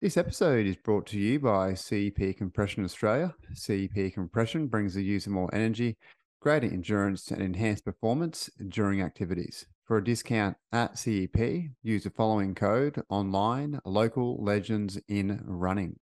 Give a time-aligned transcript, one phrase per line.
[0.00, 3.34] This episode is brought to you by CEP Compression Australia.
[3.52, 5.96] CEP Compression brings the user more energy,
[6.40, 9.66] greater endurance, and enhanced performance during activities.
[9.84, 15.98] For a discount at CEP, use the following code online local legends in running.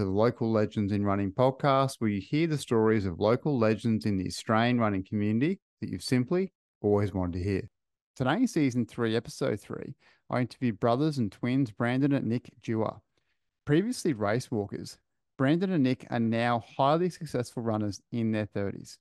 [0.00, 4.06] To the Local Legends in Running podcast, where you hear the stories of local legends
[4.06, 7.68] in the Australian running community that you've simply always wanted to hear.
[8.16, 9.94] Today, season three, episode three,
[10.30, 13.02] I interviewed brothers and twins Brandon and Nick Dewar.
[13.66, 14.96] Previously race walkers,
[15.36, 18.96] Brandon and Nick are now highly successful runners in their 30s.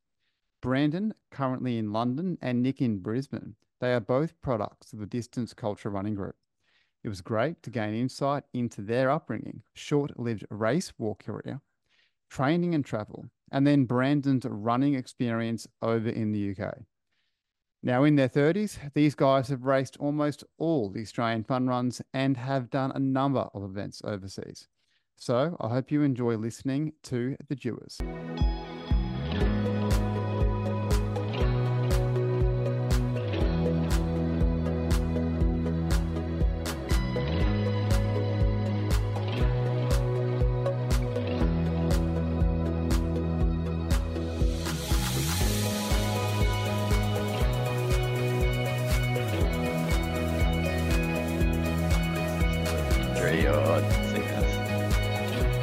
[0.61, 3.55] Brandon, currently in London, and Nick in Brisbane.
[3.79, 6.35] They are both products of the Distance Culture Running Group.
[7.03, 11.61] It was great to gain insight into their upbringing, short lived race war career,
[12.29, 16.79] training and travel, and then Brandon's running experience over in the UK.
[17.81, 22.35] Now, in their 30s, these guys have raced almost all the Australian fun runs and
[22.35, 24.67] have done a number of events overseas.
[25.15, 27.99] So I hope you enjoy listening to the Dewars.
[53.29, 53.79] Three or
[54.09, 54.25] six.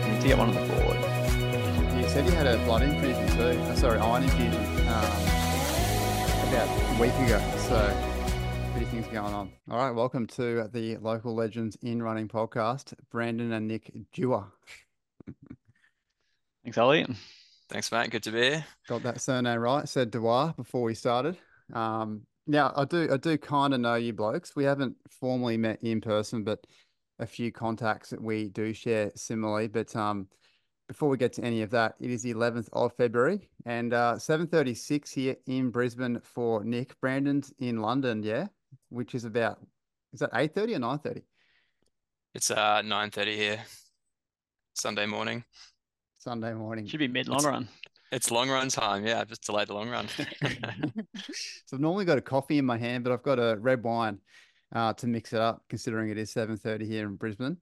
[0.06, 0.96] Need to get one on the board.
[2.00, 3.60] You said you had a blood infusion too.
[3.60, 5.04] Oh, sorry, iron infusion um,
[6.46, 7.42] about a week ago.
[7.66, 7.92] So,
[8.70, 9.50] pretty things going on.
[9.68, 12.94] All right, welcome to the Local Legends in Running podcast.
[13.10, 14.52] Brandon and Nick Dewar.
[16.62, 17.04] Thanks, Ollie.
[17.68, 18.10] Thanks, mate.
[18.10, 18.64] Good to be here.
[18.86, 19.88] Got that surname right.
[19.88, 21.36] Said Dewar before we started.
[21.72, 24.54] Um, now I do, I do kind of know you blokes.
[24.54, 26.64] We haven't formally met in person, but
[27.18, 29.68] a few contacts that we do share similarly.
[29.68, 30.28] But um,
[30.88, 34.14] before we get to any of that, it is the 11th of February and uh,
[34.18, 36.98] 7:36 here in Brisbane for Nick.
[37.00, 38.46] Brandon's in London, yeah,
[38.90, 39.58] which is about
[40.12, 41.22] is that 8:30 or 9:30?
[42.34, 43.64] It's uh 9:30 here,
[44.74, 45.44] Sunday morning.
[46.18, 46.86] Sunday morning.
[46.86, 47.68] Should be mid long It's- run.
[48.12, 49.04] It's long run time.
[49.04, 50.06] Yeah, I've just delayed the long run.
[50.44, 54.20] so I've normally got a coffee in my hand, but I've got a red wine
[54.74, 57.56] uh, to mix it up, considering it is 7:30 here in Brisbane.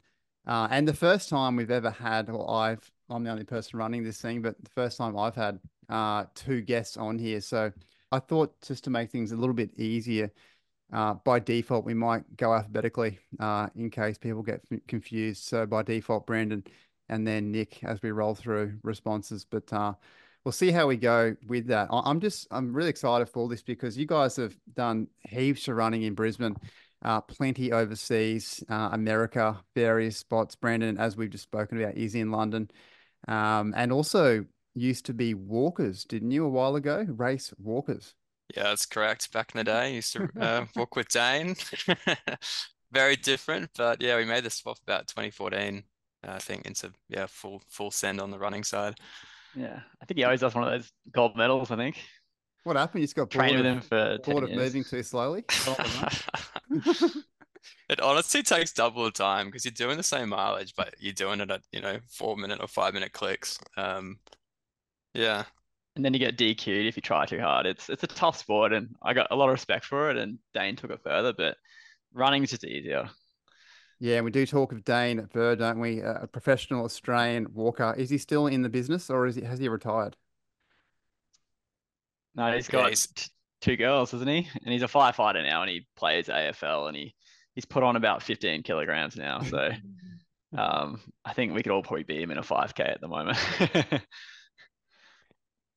[0.47, 4.05] Uh, and the first time we've ever had, or I've, I'm the only person running
[4.05, 7.41] this thing, but the first time I've had uh, two guests on here.
[7.41, 7.73] So
[8.13, 10.31] I thought just to make things a little bit easier,
[10.93, 15.45] uh, by default, we might go alphabetically uh, in case people get confused.
[15.45, 16.63] So by default, Brandon
[17.09, 19.45] and then Nick as we roll through responses.
[19.45, 19.95] But uh,
[20.45, 21.89] we'll see how we go with that.
[21.91, 25.77] I- I'm just, I'm really excited for this because you guys have done heaps of
[25.77, 26.57] running in Brisbane,
[27.05, 30.55] uh, plenty overseas, uh, America, various spots.
[30.55, 32.71] Brandon, as we've just spoken about, is in London,
[33.29, 34.45] um, and also
[34.75, 37.07] used to be walkers, didn't you, a while ago?
[37.09, 38.15] Race walkers.
[38.55, 39.33] Yeah, that's correct.
[39.33, 41.55] Back in the day, I used to uh, walk with Dane.
[42.93, 45.83] Very different, but yeah, we made the swap about 2014,
[46.23, 48.95] I think, into yeah, full full send on the running side.
[49.57, 51.71] Yeah, I think he always does one of those gold medals.
[51.71, 51.99] I think.
[52.65, 53.03] What happened?
[53.03, 54.61] You just got bored Trained with of, him for bored of years.
[54.61, 55.45] moving too slowly?
[57.89, 61.41] It honestly takes double the time because you're doing the same mileage, but you're doing
[61.41, 63.59] it at, you know, four minute or five minute clicks.
[63.77, 64.19] Um,
[65.13, 65.45] yeah.
[65.97, 67.67] And then you get DQ'd if you try too hard.
[67.67, 70.17] It's it's a tough sport, and I got a lot of respect for it.
[70.17, 71.57] And Dane took it further, but
[72.13, 73.09] running's just easier.
[74.01, 76.03] Yeah, and we do talk of Dane at Bird, don't we?
[76.03, 77.95] Uh, A professional Australian walker.
[77.97, 80.17] Is he still in the business or is he, has he retired?
[82.35, 84.49] No, he's got he's- t- two girls, isn't he?
[84.65, 87.15] And he's a firefighter now, and he plays AFL, and he
[87.55, 89.41] he's put on about 15 kilograms now.
[89.41, 89.71] So
[90.57, 93.39] um, I think we could all probably beat him in a 5K at the moment.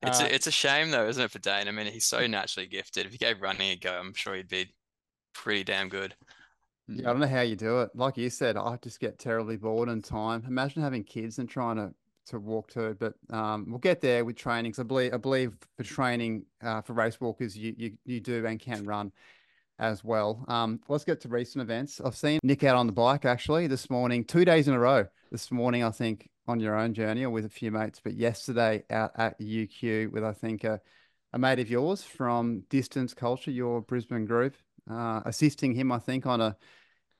[0.00, 1.66] It's Uh, a, it's a shame though, isn't it, for Dane?
[1.66, 3.06] I mean, he's so naturally gifted.
[3.06, 4.72] If he gave running a go, I'm sure he'd be
[5.34, 6.14] pretty damn good.
[6.86, 7.90] Yeah, I don't know how you do it.
[7.94, 10.44] Like you said, I just get terribly bored in time.
[10.46, 11.92] Imagine having kids and trying to
[12.28, 14.74] to walk to, but um, we'll get there with training.
[14.74, 18.46] So I believe I believe for training uh, for race walkers, you you you do
[18.46, 19.12] and can run
[19.78, 20.44] as well.
[20.48, 22.00] Um, let's get to recent events.
[22.04, 25.06] I've seen Nick out on the bike actually this morning, two days in a row.
[25.30, 28.82] This morning, I think on your own journey or with a few mates, but yesterday
[28.90, 30.80] out at UQ with I think a,
[31.32, 34.56] a mate of yours from Distance Culture, your Brisbane group,
[34.90, 36.56] uh, assisting him I think on a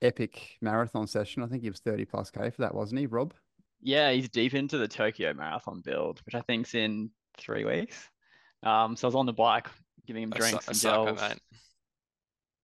[0.01, 1.43] epic marathon session.
[1.43, 3.35] I think he was 30 plus K for that, wasn't he, Rob?
[3.81, 8.09] Yeah, he's deep into the Tokyo Marathon build, which I think's in three weeks.
[8.63, 9.69] Um, so I was on the bike
[10.07, 11.21] giving him drinks and Osaka, gels.
[11.21, 11.41] mate.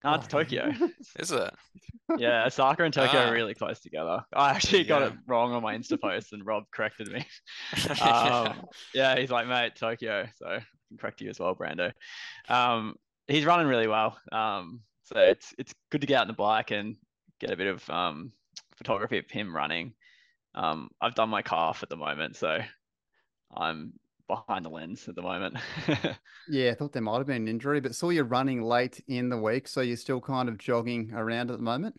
[0.03, 0.73] No, it's Tokyo.
[1.19, 1.55] Is it?
[2.19, 3.29] yeah, Osaka and Tokyo Ah.
[3.29, 4.23] are really close together.
[4.35, 7.25] I actually got it wrong on my Insta post, and Rob corrected me.
[7.87, 8.45] Yeah.
[8.51, 10.27] Um, yeah, he's like, mate, Tokyo.
[10.37, 10.59] So I
[10.89, 11.93] can correct you as well, Brando.
[12.49, 12.97] Um,
[13.29, 14.19] he's running really well.
[14.33, 16.97] Um, so it's it's good to get out on the bike and
[17.41, 18.33] get a bit of um,
[18.77, 19.95] photography of him running.
[20.55, 22.59] Um, I've done my calf at the moment, so
[23.55, 23.93] I'm
[24.29, 25.57] behind the lens at the moment.
[26.47, 29.31] Yeah, I thought there might have been an injury, but saw you running late in
[29.31, 31.95] the week, so you're still kind of jogging around at the moment.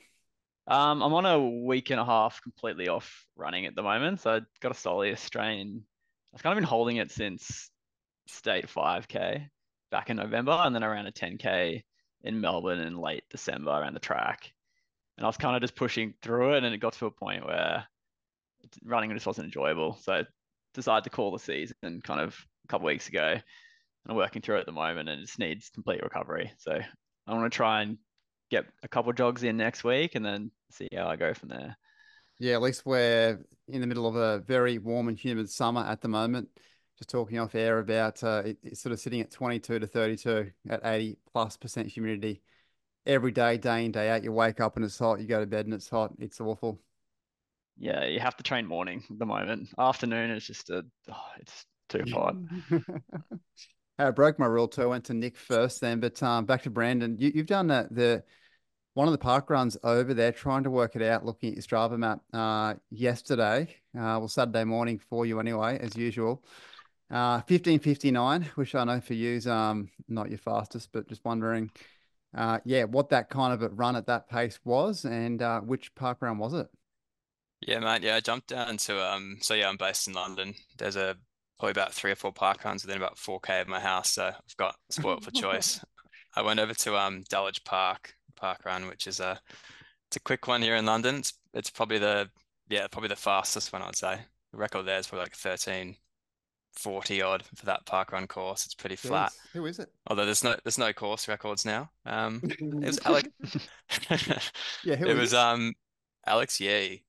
[0.68, 4.22] Um, I'm on a week and a half completely off running at the moment.
[4.22, 5.84] So I got a soleus strain.
[6.34, 7.69] I've kind of been holding it since
[8.28, 9.48] state 5K
[9.92, 11.84] back in November and then around a 10K
[12.24, 14.52] in Melbourne in late December around the track.
[15.18, 17.46] And I was kind of just pushing through it and it got to a point
[17.46, 17.86] where
[18.84, 19.98] running just wasn't enjoyable.
[20.02, 20.24] So I
[20.74, 23.32] decided to call the season kind of a couple weeks ago.
[23.32, 23.42] And
[24.12, 26.52] I'm working through it at the moment and it just needs complete recovery.
[26.58, 26.80] So
[27.28, 27.98] I want to try and
[28.52, 31.78] get a couple jogs in next week and then see how I go from there.
[32.40, 36.02] Yeah, at least we're in the middle of a very warm and humid summer at
[36.02, 36.50] the moment.
[36.98, 40.52] Just talking off air about uh, it, it's sort of sitting at 22 to 32
[40.70, 42.42] at 80 plus percent humidity
[43.06, 44.24] every day, day in, day out.
[44.24, 46.14] You wake up and it's hot, you go to bed and it's hot.
[46.20, 46.80] It's awful.
[47.77, 49.69] Yeah, you have to train morning at the moment.
[49.77, 52.36] Afternoon is just a, oh, it's too hot.
[54.00, 54.83] I broke my rule too.
[54.83, 57.18] I went to Nick first then, but um, back to Brandon.
[57.18, 58.24] You, you've done the, the
[58.94, 61.63] one of the park runs over there, trying to work it out, looking at your
[61.63, 66.44] Strava map uh, yesterday, uh, well, Saturday morning for you anyway, as usual.
[67.12, 71.69] Uh, 1559, which I know for you is um, not your fastest, but just wondering,
[72.36, 75.94] uh, yeah, what that kind of a run at that pace was and uh, which
[75.95, 76.68] park run was it?
[77.66, 78.04] Yeah, mate.
[78.04, 79.38] Yeah, I jumped down to um.
[79.42, 80.54] So yeah, I'm based in London.
[80.78, 81.18] There's a
[81.58, 84.58] probably about three or four park runs within about 4k of my house, so I've
[84.58, 85.84] got spoilt for choice.
[86.36, 89.40] I went over to um Dulwich Park park run, which is a
[90.08, 91.16] it's a quick one here in London.
[91.16, 92.30] It's it's probably the
[92.70, 94.20] yeah probably the fastest one I'd say.
[94.52, 95.96] The record there is probably like 13,
[96.74, 98.66] 40 odd for that park run course.
[98.66, 99.32] It's pretty flat.
[99.32, 99.90] Jeez, Who is it?
[100.08, 101.90] Although there's no there's no course records now.
[102.06, 103.30] Um, it was Alex.
[104.84, 105.40] Yeah, who it was it?
[105.40, 105.74] um
[106.28, 107.04] Alex Yee.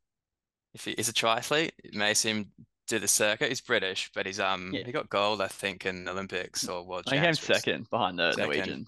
[0.76, 2.50] If he is a triathlete, it may seem
[2.87, 3.49] do the circuit.
[3.49, 4.84] He's British, but he's um Yeah.
[4.84, 8.19] he got gold, I think, in Olympics or World I think he came second behind
[8.19, 8.44] the Second.
[8.50, 8.87] Norwegian.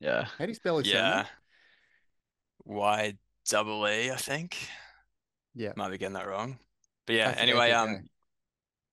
[0.00, 0.24] Yeah.
[0.36, 0.96] How do you spell his name?
[0.96, 1.12] Yeah.
[1.22, 1.26] surname?
[2.64, 3.14] Y
[3.48, 4.58] double E, I think.
[5.54, 5.72] Yeah.
[5.76, 6.58] Might be getting that wrong.
[7.06, 8.08] But yeah, That's anyway, um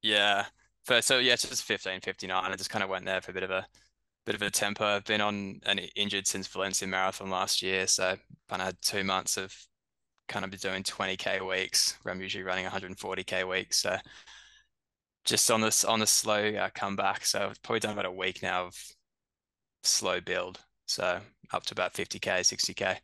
[0.04, 0.46] yeah.
[0.84, 2.52] First, so yeah, it's just 15, 59.
[2.52, 3.66] I just kind of went there for a bit of a
[4.26, 4.86] bit of a tempo.
[4.86, 8.16] I've been on and injured since Valencia Marathon last year, so
[8.50, 9.54] kind of had two months of
[10.28, 13.78] kind of doing 20k weeks where I'm usually running 140k weeks.
[13.78, 13.98] So
[15.26, 17.26] just on this on the slow uh, comeback.
[17.26, 18.76] So I've probably done about a week now of
[19.84, 20.60] slow build.
[20.86, 21.20] So
[21.52, 22.98] up to about 50k, 60k.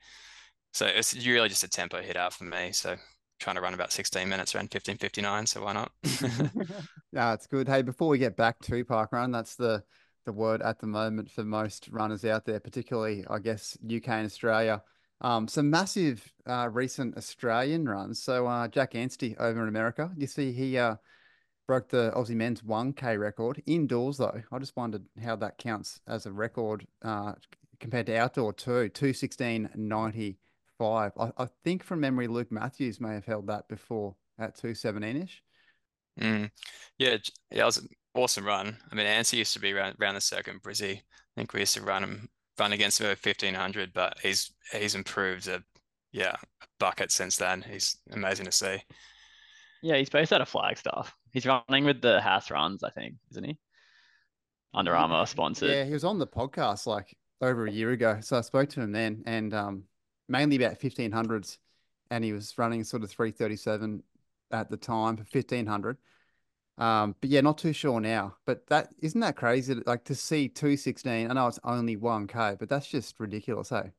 [0.74, 2.72] So it's really just a tempo hit out for me.
[2.72, 2.96] So
[3.40, 5.48] trying to run about 16 minutes around 15:59.
[5.48, 5.92] So why not?
[7.14, 7.68] Yeah, it's good.
[7.68, 9.84] Hey, before we get back to park run, that's the
[10.26, 14.26] the word at the moment for most runners out there, particularly I guess UK and
[14.26, 14.82] Australia.
[15.22, 18.22] Um, some massive uh, recent Australian runs.
[18.22, 20.96] So uh, Jack Anstey over in America, you see he uh,
[21.68, 24.42] broke the Aussie men's 1K record indoors though.
[24.52, 27.34] I just wondered how that counts as a record uh,
[27.80, 28.90] compared to outdoor too.
[28.94, 30.36] 216.95.
[30.90, 35.44] I, I think from memory, Luke Matthews may have held that before at 217 ish.
[36.20, 36.50] Mm.
[36.98, 37.18] Yeah,
[37.52, 38.76] yeah, it was an awesome run.
[38.92, 40.98] I mean, Anstey used to be around, around the circuit in Brizzy.
[40.98, 41.02] I
[41.38, 42.28] think we used to run him
[42.60, 45.64] run against him over 1500, but he's he's improved a
[46.12, 47.64] yeah, a bucket since then.
[47.70, 48.84] He's amazing to see.
[49.82, 51.16] Yeah, he's based out of Flagstaff.
[51.32, 53.58] He's running with the House Runs, I think, isn't he?
[54.74, 55.70] Under Armour sponsored.
[55.72, 58.20] Yeah, he was on the podcast like over a year ago.
[58.22, 59.84] So I spoke to him then and um,
[60.30, 61.58] mainly about 1500s.
[62.10, 64.04] And he was running sort of 337
[64.52, 65.98] at the time for 1500.
[66.82, 68.36] Um, but yeah, not too sure now.
[68.46, 69.76] But that isn't that crazy?
[69.86, 71.30] Like to see 216.
[71.30, 73.92] I know it's only 1K, but that's just ridiculous, hey?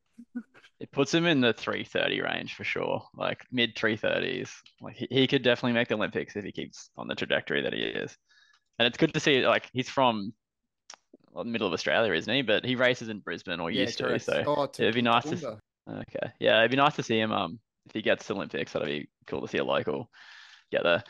[0.80, 4.50] it puts him in the 330 range for sure, like mid 330s.
[4.80, 7.72] Like he, he could definitely make the Olympics if he keeps on the trajectory that
[7.72, 8.16] he is.
[8.80, 10.32] And it's good to see, like, he's from
[11.30, 12.42] well, middle of Australia, isn't he?
[12.42, 14.18] But he races in Brisbane or Yeah, used to.
[14.18, 15.36] So Oh, to it'd be nice to.
[15.36, 15.58] Toowoomba.
[15.88, 16.32] Okay.
[16.40, 17.30] Yeah, it'd be nice to see him.
[17.30, 20.10] Um, if he gets to Olympics, that'd be cool to see a local
[20.72, 21.04] get there.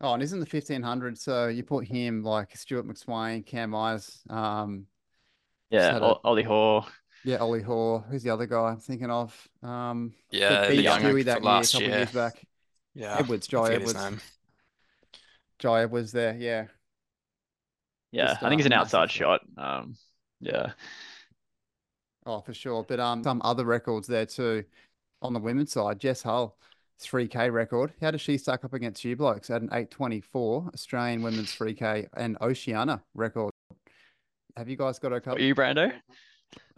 [0.00, 1.18] Oh, and isn't the fifteen hundred?
[1.18, 4.86] So you put him like Stewart McSweyn, Cam Myers, um,
[5.70, 6.86] Yeah, had Ollie Hoare.
[7.24, 8.00] yeah, Ollie Hoare.
[8.08, 9.48] Who's the other guy I'm thinking of?
[9.62, 11.96] Um, Yeah, that the beat young Stewie from that year, a last couple of year.
[11.96, 12.46] years back.
[12.94, 13.94] Yeah, Edwards, I Jye Edwards.
[13.94, 14.22] name.
[15.58, 16.34] Jye Edwards there.
[16.36, 16.68] Yeah,
[18.12, 19.10] Yeah, Just, I think he's uh, an massive outside shot.
[19.10, 19.42] shot.
[19.56, 19.96] Um,
[20.40, 20.72] yeah.
[22.26, 22.84] oh for sure.
[22.84, 24.64] But um, some other records there too.
[25.22, 26.56] On the women's side, Jess Hull,
[27.02, 27.92] 3K record.
[28.00, 32.36] How does she stack up against you blokes at an 824 Australian women's 3K and
[32.40, 33.50] Oceania record?
[34.56, 35.38] Have you guys got a couple?
[35.38, 35.92] Are you, Brando?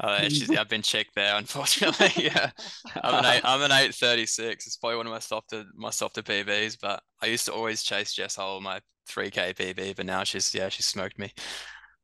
[0.01, 2.11] Uh, she's, I've been checked there, unfortunately.
[2.17, 2.51] yeah,
[3.03, 4.67] I'm an eight, I'm an eight thirty six.
[4.67, 8.15] It's probably one of my softer my softer PBs, but I used to always chase
[8.15, 11.33] Jess Hull my three K PB, but now she's yeah she's smoked me.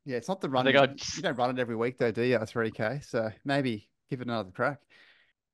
[0.04, 0.76] Yeah, it's not the running.
[0.76, 0.88] I...
[1.16, 2.38] You don't run it every week though, do you?
[2.40, 4.80] Three K, so maybe give it another crack.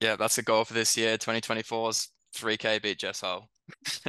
[0.01, 1.17] Yeah, that's the goal for this year.
[1.17, 3.49] 2024 is 3K beat Jess Hull.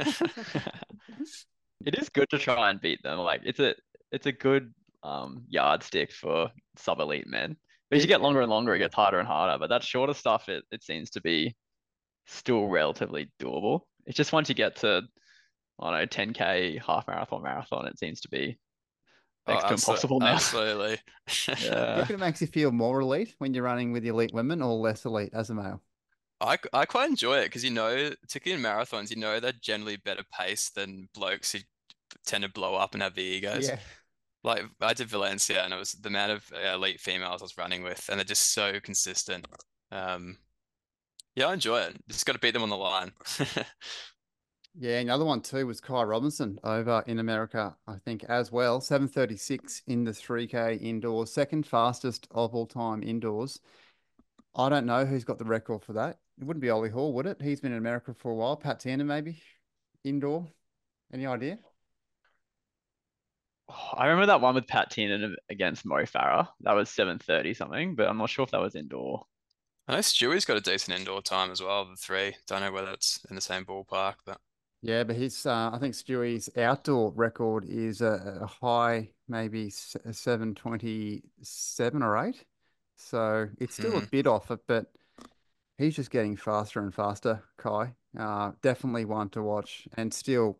[1.85, 3.19] it is good to try and beat them.
[3.19, 3.75] Like it's a
[4.11, 7.57] it's a good um, yardstick for sub elite men.
[7.89, 9.59] But as you get longer and longer, it gets harder and harder.
[9.59, 11.55] But that shorter stuff, it, it seems to be
[12.25, 13.81] still relatively doable.
[14.05, 15.01] It's just once you get to
[15.79, 18.57] I don't know 10k half marathon, marathon, it seems to be
[19.47, 20.35] oh, next oh, to impossible now.
[20.35, 20.97] Absolutely.
[21.47, 21.55] yeah.
[21.55, 24.61] Do you think it makes you feel more elite when you're running with elite women
[24.61, 25.81] or less elite as a male?
[26.41, 29.97] I, I quite enjoy it because you know, particularly in marathons, you know they're generally
[29.97, 31.59] better pace than blokes who
[32.25, 33.67] tend to blow up and have the egos.
[33.67, 33.79] Yeah.
[34.43, 37.57] Like I did Valencia, and it was the amount of uh, elite females I was
[37.57, 39.47] running with, and they're just so consistent.
[39.91, 40.37] Um,
[41.35, 41.95] yeah, I enjoy it.
[42.09, 43.13] Just got to beat them on the line.
[44.75, 48.81] Yeah, another one too was Ky Robinson over in America, I think, as well.
[48.81, 53.59] 736 in the 3K indoors, second fastest of all time indoors.
[54.55, 56.17] I don't know who's got the record for that.
[56.39, 57.41] It wouldn't be Ollie Hoare, would it?
[57.41, 58.55] He's been in America for a while.
[58.55, 59.41] Pat Tiernan, maybe
[60.03, 60.53] indoor.
[61.11, 61.57] Any idea?
[63.93, 66.47] I remember that one with Pat Tiernan against Mo Farah.
[66.61, 69.25] That was 7:30 something, but I'm not sure if that was indoor.
[69.87, 72.35] I know Stewie's got a decent indoor time as well, the three.
[72.47, 74.39] Don't know whether it's in the same ballpark, but
[74.81, 82.03] Yeah, but his, uh, I think Stewie's outdoor record is a, a high, maybe 727
[82.03, 82.43] or 8.
[82.97, 84.01] So it's still a Hmm.
[84.01, 84.91] bit off it, but
[85.77, 87.93] he's just getting faster and faster, Ky.
[88.17, 90.59] Uh, definitely one to watch and still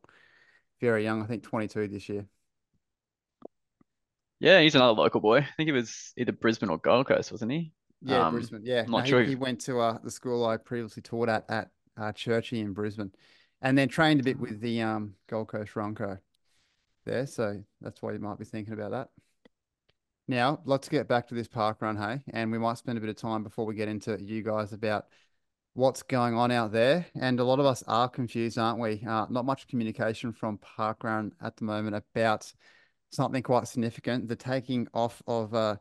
[0.81, 1.21] very young.
[1.21, 2.27] I think 22 this year.
[4.39, 5.37] Yeah, he's another local boy.
[5.39, 7.71] I think he was either Brisbane or Gold Coast, wasn't he?
[8.01, 8.61] Yeah, Um, Brisbane.
[8.65, 11.01] Yeah, I'm no, not he, sure he if- went to uh, the school I previously
[11.01, 13.11] taught at at uh, Churchie in Brisbane,
[13.61, 16.19] and then trained a bit with the um, Gold Coast Ronco
[17.05, 17.27] there.
[17.27, 19.09] So that's why you might be thinking about that.
[20.27, 23.09] Now let's get back to this park run, hey, and we might spend a bit
[23.09, 25.07] of time before we get into you guys about
[25.73, 27.05] what's going on out there.
[27.19, 29.03] And a lot of us are confused, aren't we?
[29.07, 32.51] Uh, not much communication from park run at the moment about
[33.11, 35.75] something quite significant the taking off of uh,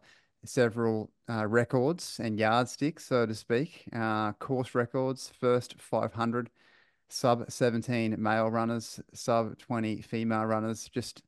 [0.45, 3.85] several uh, records and yardsticks, so to speak.
[3.93, 6.51] Uh, course records, first 500,
[7.09, 11.23] sub 17 male runners, sub 20 female runners, just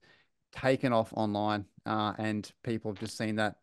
[0.55, 1.67] taken off online.
[1.87, 3.57] Uh, and people have just seen that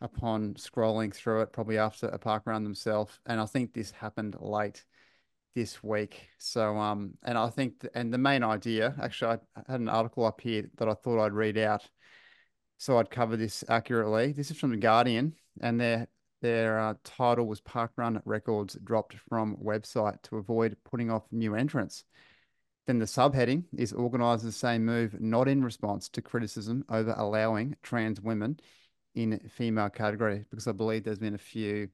[0.00, 3.20] upon scrolling through it, probably after a park run themselves.
[3.26, 4.84] And I think this happened late
[5.54, 6.28] this week.
[6.38, 10.24] So, um, and I think, th- and the main idea, actually, I had an article
[10.24, 11.88] up here that I thought I'd read out,
[12.78, 14.32] so I'd cover this accurately.
[14.32, 16.08] This is from the Guardian, and their
[16.40, 21.54] their uh, title was "Park Run Records Dropped from Website to Avoid Putting Off New
[21.54, 22.04] Entrants."
[22.90, 28.20] Then the subheading is organisers say move not in response to criticism over allowing trans
[28.20, 28.58] women
[29.14, 31.90] in female category, because I believe there's been a few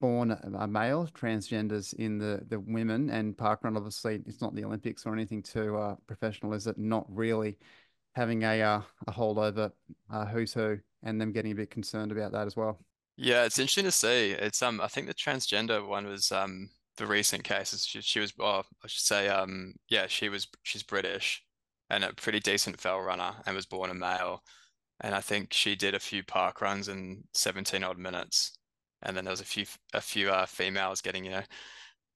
[0.00, 3.76] born uh, males, transgenders in the the women and parkrun.
[3.76, 6.78] Obviously, it's not the Olympics or anything too uh, professional, is it?
[6.78, 7.58] Not really
[8.14, 9.70] having a uh, a holdover
[10.10, 12.80] uh, who's who, and them getting a bit concerned about that as well.
[13.18, 14.30] Yeah, it's interesting to see.
[14.30, 17.84] It's um, I think the transgender one was um the recent cases.
[17.86, 21.42] She she was, oh, I should say um, yeah, she was she's British
[21.90, 24.42] and a pretty decent fell runner and was born a male.
[25.00, 28.58] And I think she did a few park runs in 17 odd minutes.
[29.02, 31.42] And then there was a few a few uh females getting, you know,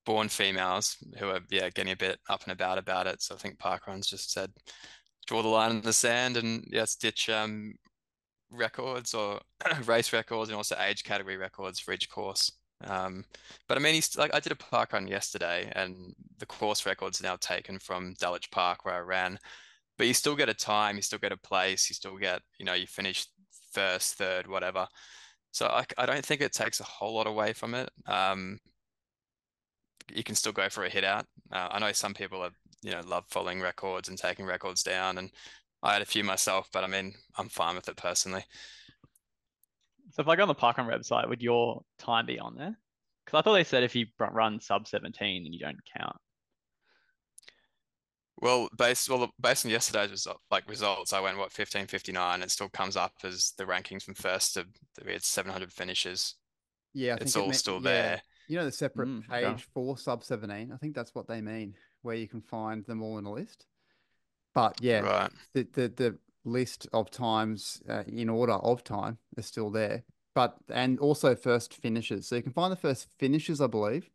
[0.07, 3.23] born females who are yeah getting a bit up and about about it.
[3.23, 4.51] So I think park runs just said
[5.27, 7.75] draw the line in the sand and yeah, ditch um
[8.51, 9.41] records or
[9.87, 12.51] race records and also age category records for each course.
[12.85, 13.25] Um,
[13.69, 17.23] but I mean, he's like I did a park run yesterday, and the course record's
[17.23, 19.39] now taken from Dulwich Park where I ran.
[19.99, 22.65] But you still get a time, you still get a place, you still get, you
[22.65, 23.27] know, you finish
[23.73, 24.87] first, third, whatever.
[25.53, 27.91] So I, I don't think it takes a whole lot away from it.
[28.07, 28.59] Um,
[30.13, 31.27] you can still go for a hit out.
[31.53, 32.51] Uh, I know some people are,
[32.83, 35.31] you know, love following records and taking records down, and
[35.83, 38.45] I had a few myself, but I mean, I'm fine with it personally.
[40.21, 42.79] So if I go on the parkrun website, would your time be on there?
[43.25, 46.17] Because I thought they said if you run sub 17, then you don't count.
[48.37, 52.43] Well, based well based on yesterday's result, like results, I went what 1559.
[52.43, 54.67] It still comes up as the rankings from first to
[55.05, 56.37] we had 700 finishes.
[56.93, 57.81] Yeah, I it's think all it still yeah.
[57.81, 58.23] there.
[58.49, 59.63] You know the separate Mm, page okay.
[59.73, 60.73] for sub 17?
[60.73, 63.67] I think that's what they mean, where you can find them all in a list.
[64.55, 65.33] But yeah, Right.
[65.55, 70.05] the, the, the list of times uh, in order of time is still there.
[70.35, 72.29] But, and also first finishes.
[72.29, 74.09] So you can find the first finishes, I believe.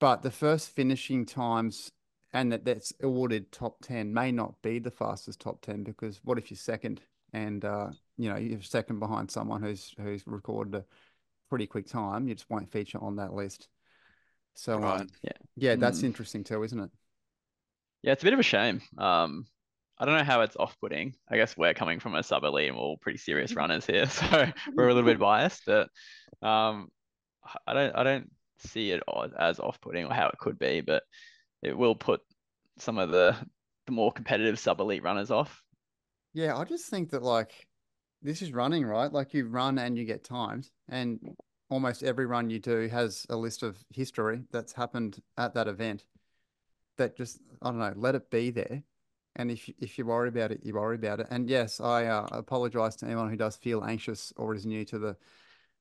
[0.00, 1.92] But the first finishing times
[2.32, 6.38] and that that's awarded top 10 may not be the fastest top 10 because what
[6.38, 7.00] if you're second
[7.32, 10.84] and, uh, you know, you're second behind someone who's, who's recorded a
[11.48, 13.68] pretty quick time, you just won't feature on that list.
[14.54, 15.00] So, Right.
[15.00, 15.32] um, Yeah.
[15.56, 16.06] yeah, that's Mm.
[16.06, 16.90] interesting too, isn't it?
[18.02, 18.82] Yeah, it's a bit of a shame.
[18.98, 19.46] Um,
[19.98, 21.14] I don't know how it's off-putting.
[21.28, 24.06] I guess we're coming from a sub elite and we're all pretty serious runners here,
[24.08, 25.62] so we're a little bit biased.
[25.66, 25.88] But
[26.42, 26.88] um,
[27.66, 29.02] I don't I don't see it
[29.38, 31.02] as off-putting or how it could be, but
[31.62, 32.20] it will put
[32.78, 33.36] some of the
[33.86, 35.62] the more competitive sub elite runners off.
[36.32, 37.52] Yeah, I just think that like
[38.22, 39.12] this is running, right?
[39.12, 41.20] Like you run and you get timed, and
[41.68, 46.04] almost every run you do has a list of history that's happened at that event.
[46.96, 48.82] That just I don't know, let it be there.
[49.36, 51.26] And if if you worry about it, you worry about it.
[51.30, 54.98] And yes, I uh, apologize to anyone who does feel anxious or is new to
[54.98, 55.16] the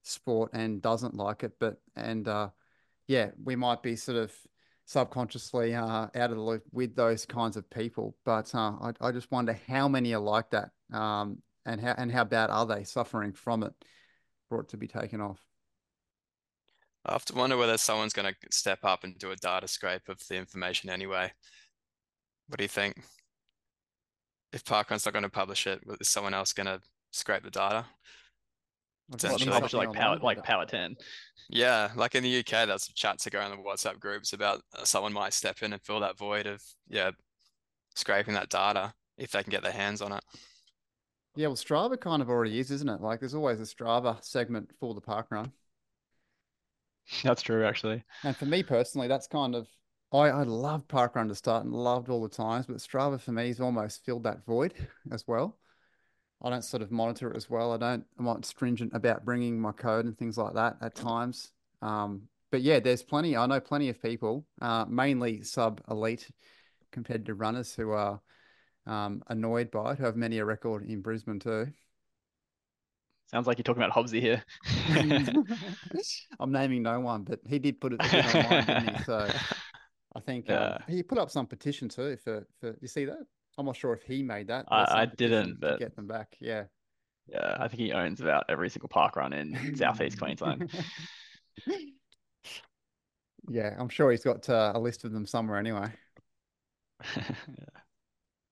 [0.02, 1.54] sport and doesn't like it.
[1.60, 2.50] But and uh,
[3.08, 4.34] yeah, we might be sort of
[4.86, 8.16] subconsciously uh, out of the loop with those kinds of people.
[8.26, 12.12] But uh, I, I just wonder how many are like that, um, and how and
[12.12, 13.74] how bad are they suffering from it
[14.50, 15.40] for it to be taken off?
[17.06, 20.08] I have to wonder whether someone's going to step up and do a data scrape
[20.08, 21.32] of the information anyway.
[22.48, 23.04] What do you think?
[24.54, 27.86] If Parkrun's not going to publish it, is someone else going to scrape the data?
[29.12, 29.46] I've Essentially.
[29.46, 30.46] seen Publish like online power like that.
[30.46, 30.96] Power Ten.
[31.50, 34.86] Yeah, like in the UK, there's chats that go in the WhatsApp groups about uh,
[34.86, 37.12] someone might step in and fill that void of, yeah,
[37.96, 40.24] scraping that data if they can get their hands on it.
[41.36, 43.02] Yeah, well, Strava kind of already is, isn't it?
[43.02, 45.52] Like, there's always a Strava segment for the park run.
[47.24, 48.04] That's true, actually.
[48.24, 49.68] And for me personally, that's kind of
[50.14, 53.48] I, I love parkrun to start and loved all the times, but Strava for me
[53.48, 54.74] has almost filled that void
[55.12, 55.58] as well.
[56.42, 57.72] I don't sort of monitor it as well.
[57.72, 58.06] I don't.
[58.20, 61.52] I'm not stringent about bringing my code and things like that at times.
[61.82, 63.38] Um, but yeah, there's plenty.
[63.38, 66.30] I know plenty of people, uh, mainly sub elite
[66.92, 68.22] competitive runners who are
[68.86, 71.68] um, annoyed by it, who have many a record in Brisbane too.
[73.32, 74.44] Sounds like you're talking about Hobbsy here.
[76.40, 79.04] I'm naming no one, but he did put it a bit online, didn't he?
[79.06, 79.28] So
[80.24, 83.20] I think um, he put up some petition too for for you see that?
[83.58, 84.66] I'm not sure if he made that.
[84.70, 86.36] I- I didn't, but- get them back.
[86.40, 86.64] Yeah.
[87.28, 90.70] Yeah, I think he owns about every single park run in southeast Queensland.
[93.50, 95.90] yeah, I'm sure he's got uh, a list of them somewhere anyway.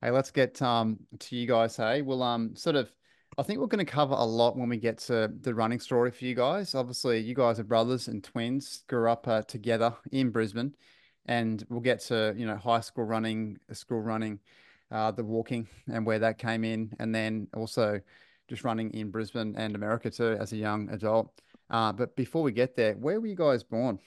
[0.04, 1.78] Hey, let's get um to you guys.
[1.78, 2.92] Hey, we'll um sort of.
[3.38, 6.10] I think we're going to cover a lot when we get to the running story
[6.10, 6.74] for you guys.
[6.74, 10.74] Obviously, you guys are brothers and twins, grew up uh, together in Brisbane,
[11.26, 14.40] and we'll get to you know high school running, school running,
[14.92, 18.02] uh, the walking, and where that came in, and then also
[18.50, 21.32] just running in Brisbane and America too as a young adult.
[21.70, 24.00] Uh, but before we get there, where were you guys born?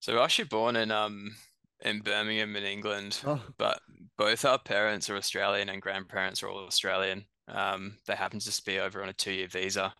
[0.00, 1.34] So we're actually born in um
[1.80, 3.80] in Birmingham in England, Oh, but
[4.16, 7.26] both our parents are Australian and grandparents are all Australian.
[7.48, 9.94] Um, they happen to just be over on a two-year visa,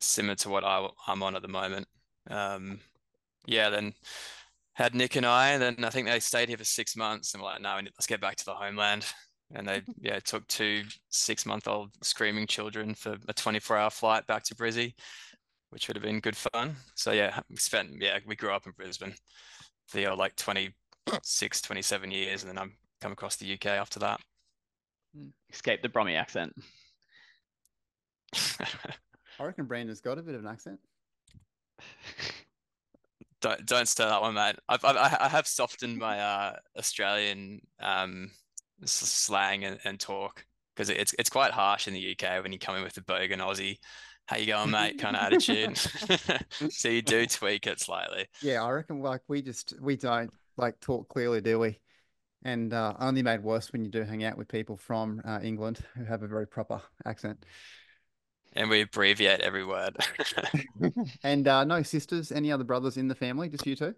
[0.00, 1.88] similar to what I, I'm on at the moment.
[2.30, 2.80] Um,
[3.46, 3.94] yeah, then
[4.74, 7.42] had Nick and I, and then I think they stayed here for six months, and
[7.42, 9.06] we're like, no, we let's get back to the homeland.
[9.54, 14.94] And they, yeah, took two six-month-old screaming children for a 24-hour flight back to Brizzy,
[15.70, 16.74] which would have been good fun.
[16.96, 19.14] So yeah, we spent, yeah, we grew up in Brisbane
[19.86, 24.20] for uh, like 26, 27 years, and then I'm come across the UK after that.
[25.52, 26.52] Escape the Brummie accent.
[29.38, 30.80] I reckon Brandon's got a bit of an accent.
[33.46, 34.56] Don't don't stir that one, mate.
[34.68, 38.32] I've, I've I have softened my uh Australian um
[38.84, 42.74] slang and, and talk because it's it's quite harsh in the UK when you come
[42.74, 43.78] in with the bogan Aussie.
[44.26, 44.98] how you going, mate?
[44.98, 45.78] kind of attitude.
[46.72, 48.26] so you do tweak it slightly.
[48.42, 51.78] Yeah, I reckon like we just we don't like talk clearly, do we?
[52.42, 55.78] And uh, only made worse when you do hang out with people from uh, England
[55.96, 57.46] who have a very proper accent.
[58.56, 59.96] And we abbreviate every word.
[61.22, 63.48] and uh, no sisters, any other brothers in the family?
[63.48, 63.94] Just you two?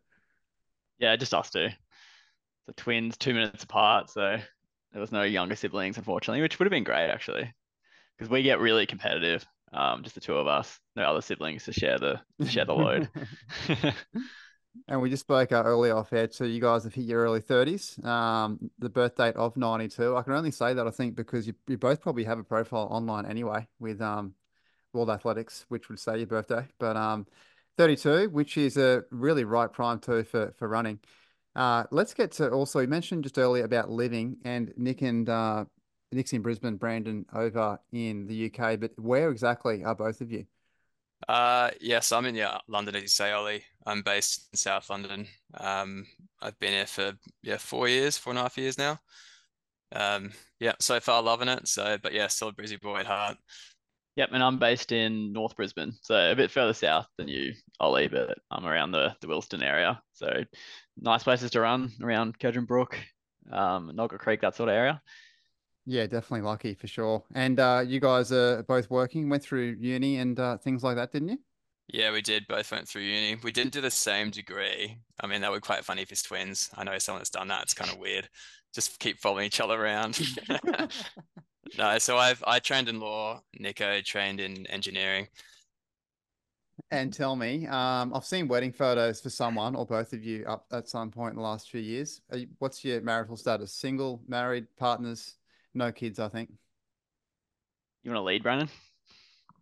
[0.99, 1.69] Yeah, just us two.
[2.67, 4.39] The twins, two minutes apart, so
[4.93, 7.53] there was no younger siblings, unfortunately, which would have been great actually,
[8.17, 9.47] because we get really competitive.
[9.73, 12.75] Um, just the two of us, no other siblings to share the to share the
[12.75, 13.09] load.
[14.89, 17.41] and we just spoke uh, earlier off air, so you guys have hit your early
[17.41, 18.03] thirties.
[18.03, 20.17] Um, the birth date of ninety two.
[20.17, 22.89] I can only say that I think because you you both probably have a profile
[22.91, 24.35] online anyway with um
[24.93, 27.27] World Athletics, which would say your birthday, but um.
[27.79, 30.99] 32, which is a really right prime too for for running.
[31.55, 35.65] Uh, let's get to also, you mentioned just earlier about living and Nick and uh,
[36.13, 40.45] Nick's in Brisbane, Brandon over in the UK, but where exactly are both of you?
[41.29, 43.65] Uh, yes, I'm in yeah, London, as you say, Ollie.
[43.87, 45.27] I'm based in South London.
[45.55, 46.07] Um,
[46.41, 49.01] I've been here for yeah four years, four and a half years now.
[49.91, 51.67] Um, yeah, so far loving it.
[51.67, 53.37] So, but yeah, still a busy boy at heart.
[54.19, 58.09] Yep, and I'm based in North Brisbane, so a bit further south than you, Ollie,
[58.09, 60.03] but I'm around the, the Wilston area.
[60.13, 60.43] So
[61.01, 62.99] nice places to run around Kedron Brook,
[63.53, 65.01] um, Nogga Creek, that sort of area.
[65.87, 67.23] Yeah, definitely lucky for sure.
[67.33, 71.13] And uh, you guys are both working, went through uni and uh, things like that,
[71.13, 71.39] didn't you?
[71.87, 72.49] Yeah, we did.
[72.49, 73.37] Both went through uni.
[73.45, 74.99] We didn't do the same degree.
[75.21, 76.71] I mean, that would be quite funny if it's twins.
[76.77, 77.63] I know someone that's done that.
[77.63, 78.29] It's kind of weird.
[78.75, 80.19] Just keep following each other around.
[81.77, 83.43] No, so I've I trained in law.
[83.59, 85.29] Nico trained in engineering.
[86.91, 90.65] And tell me, um, I've seen wedding photos for someone or both of you up
[90.73, 92.21] at some point in the last few years.
[92.33, 93.73] You, what's your marital status?
[93.73, 95.35] Single, married, partners,
[95.75, 96.51] no kids, I think.
[98.03, 98.69] You want to lead, Brandon?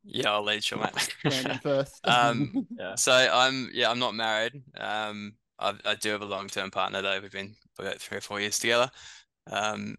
[0.04, 1.16] Yeah, I'll lead, sure, mate.
[1.22, 2.06] Brandon first.
[2.06, 2.94] um, yeah.
[2.94, 4.62] So I'm yeah, I'm not married.
[4.78, 7.18] Um, I, I do have a long term partner though.
[7.20, 8.90] We've been about three or four years together.
[9.50, 9.96] Um,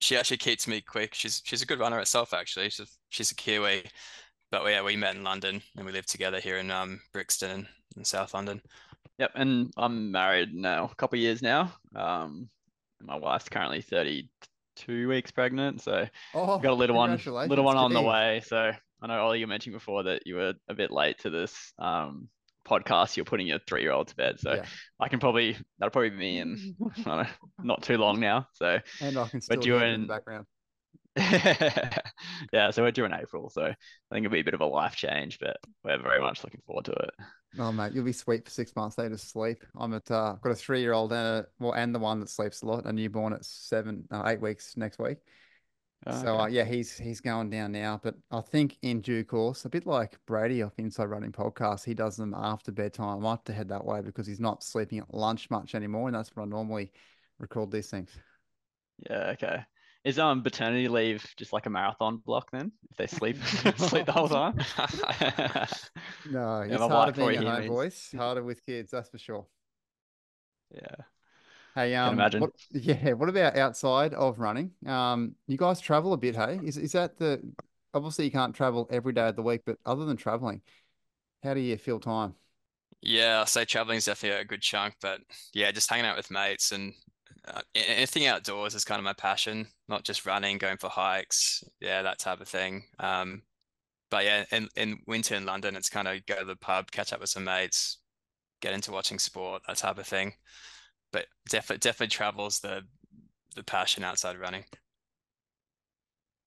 [0.00, 1.14] she actually keeps me quick.
[1.14, 2.70] She's she's a good runner herself, actually.
[2.70, 3.84] She's she's a Kiwi,
[4.50, 8.04] but yeah, we met in London and we live together here in um Brixton in
[8.04, 8.60] South London.
[9.18, 11.72] Yep, and I'm married now, a couple of years now.
[11.94, 12.48] Um,
[13.00, 17.92] my wife's currently 32 weeks pregnant, so oh, got a little one, little one on
[17.92, 18.42] the way.
[18.46, 21.72] So I know Ollie, you mentioned before that you were a bit late to this
[21.78, 22.28] um
[22.68, 24.38] podcast, you're putting your three year old to bed.
[24.38, 24.64] So yeah.
[25.00, 26.76] I can probably that'll probably be me in
[27.06, 27.24] know,
[27.62, 28.46] not too long now.
[28.54, 30.46] So and I can still do in the background.
[32.52, 33.74] yeah, so we're due in April, so I
[34.12, 36.84] think it'll be a bit of a life change, but we're very much looking forward
[36.84, 37.10] to it.
[37.58, 38.94] Oh mate, you'll be sweet for six months.
[38.94, 39.64] They just sleep.
[39.76, 42.20] I'm at uh, I've got a three year old and a, well, and the one
[42.20, 45.18] that sleeps a lot, a newborn at seven, uh, eight weeks next week.
[46.06, 49.64] Oh, so uh, yeah, he's he's going down now, but I think in due course,
[49.64, 53.18] a bit like Brady off Inside Running podcast, he does them after bedtime.
[53.18, 56.08] I might have to head that way because he's not sleeping at lunch much anymore,
[56.08, 56.92] and that's when I normally
[57.38, 58.10] record these things.
[59.10, 59.64] Yeah, okay.
[60.04, 62.70] Is um paternity leave just like a marathon block then?
[62.90, 63.36] If they sleep
[63.76, 64.54] sleep the whole time?
[66.30, 68.14] no, it's harder being a home voice.
[68.16, 69.46] Harder with kids, that's for sure.
[70.72, 70.94] Yeah.
[71.78, 72.40] Hey, um, imagine.
[72.40, 73.12] What, yeah.
[73.12, 74.72] What about outside of running?
[74.84, 76.58] Um, you guys travel a bit, hey?
[76.64, 77.40] Is is that the
[77.94, 80.60] obviously you can't travel every day of the week, but other than traveling,
[81.44, 82.34] how do you feel time?
[83.00, 85.20] Yeah, I say traveling is definitely a good chunk, but
[85.54, 86.92] yeah, just hanging out with mates and
[87.46, 89.68] uh, anything outdoors is kind of my passion.
[89.86, 92.82] Not just running, going for hikes, yeah, that type of thing.
[92.98, 93.42] Um,
[94.10, 97.12] but yeah, in in winter in London, it's kind of go to the pub, catch
[97.12, 97.98] up with some mates,
[98.60, 100.32] get into watching sport, that type of thing
[101.12, 102.82] but definitely definitely travels the
[103.54, 104.64] the passion outside running.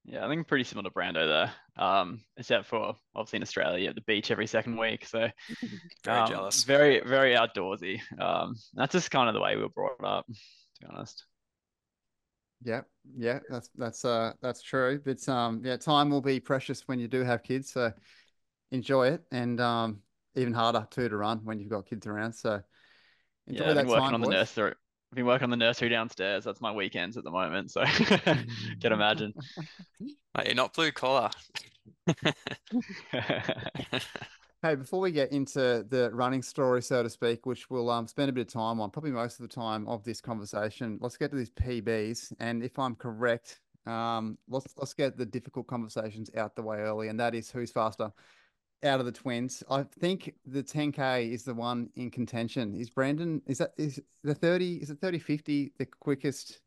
[0.06, 1.54] Yeah, I think pretty similar to Brando there.
[1.84, 5.06] Um, except for obviously in Australia, at the beach every second week.
[5.06, 5.30] So
[6.04, 6.63] very um, jealous.
[6.63, 8.00] Very, very outdoorsy.
[8.19, 10.34] Um, that's just kind of the way we were brought up, to
[10.82, 11.26] be honest.
[12.63, 12.82] Yeah,
[13.17, 15.02] yeah, that's that's uh that's true.
[15.04, 17.71] But um, yeah, time will be precious when you do have kids.
[17.71, 17.91] So
[18.71, 20.02] enjoy it, and um,
[20.36, 22.34] even harder too to run when you've got kids around.
[22.34, 22.62] So
[23.47, 24.30] Enjoy yeah, I've been working time, on boys.
[24.30, 24.73] the nursery.
[25.12, 26.45] I've been working on the nursery downstairs.
[26.45, 27.71] That's my weekends at the moment.
[27.71, 27.84] So
[28.82, 29.34] can imagine.
[29.99, 31.30] Mate, you're not blue collar.
[33.12, 38.30] hey, before we get into the running story, so to speak, which we'll um, spend
[38.30, 41.32] a bit of time on, probably most of the time of this conversation, let's get
[41.32, 42.32] to these PBs.
[42.39, 47.10] And if I'm correct, um, let's let's get the difficult conversations out the way early,
[47.10, 48.13] and that is who's faster
[48.84, 49.63] out of the twins.
[49.70, 52.76] I think the 10k is the one in contention.
[52.76, 53.41] Is Brandon?
[53.46, 54.78] Is that is the 30?
[54.78, 56.60] Is it 30 50 the quickest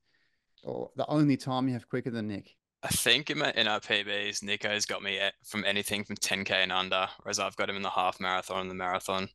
[0.63, 2.57] or the only time you have quicker than Nick?
[2.83, 6.51] I think in, my, in our PBs, Nico's got me at, from anything from 10k
[6.51, 9.29] and under, whereas I've got him in the half marathon and the marathon.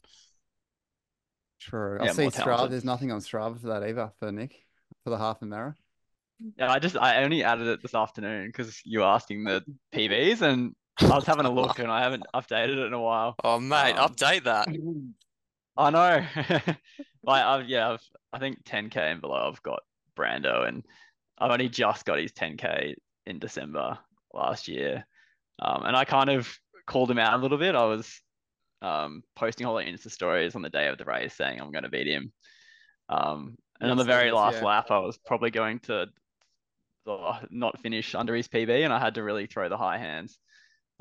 [1.60, 1.98] True.
[2.00, 2.70] I Yeah, see more Strava.
[2.70, 4.56] There's nothing on Strava for that either for Nick
[5.04, 5.76] for the half and mara.
[6.58, 9.63] Yeah, I just I only added it this afternoon because you were asking the
[9.94, 13.36] PBs and I was having a look and I haven't updated it in a while.
[13.44, 14.68] Oh mate, Um, update that.
[15.78, 16.26] I know.
[17.22, 19.82] Like I've yeah, I've, I think 10k and below I've got
[20.18, 20.86] Brando and
[21.38, 23.98] I've only just got his 10k in December
[24.34, 25.06] last year.
[25.62, 26.50] Um, and I kind of
[26.88, 27.76] called him out a little bit.
[27.76, 28.22] I was
[28.82, 31.84] um, posting all the Insta stories on the day of the race saying I'm going
[31.84, 32.32] to beat him.
[33.10, 34.66] Um, and on the very guess, last yeah.
[34.66, 36.08] lap, I was probably going to
[37.08, 40.38] uh, not finish under his PB, and I had to really throw the high hands.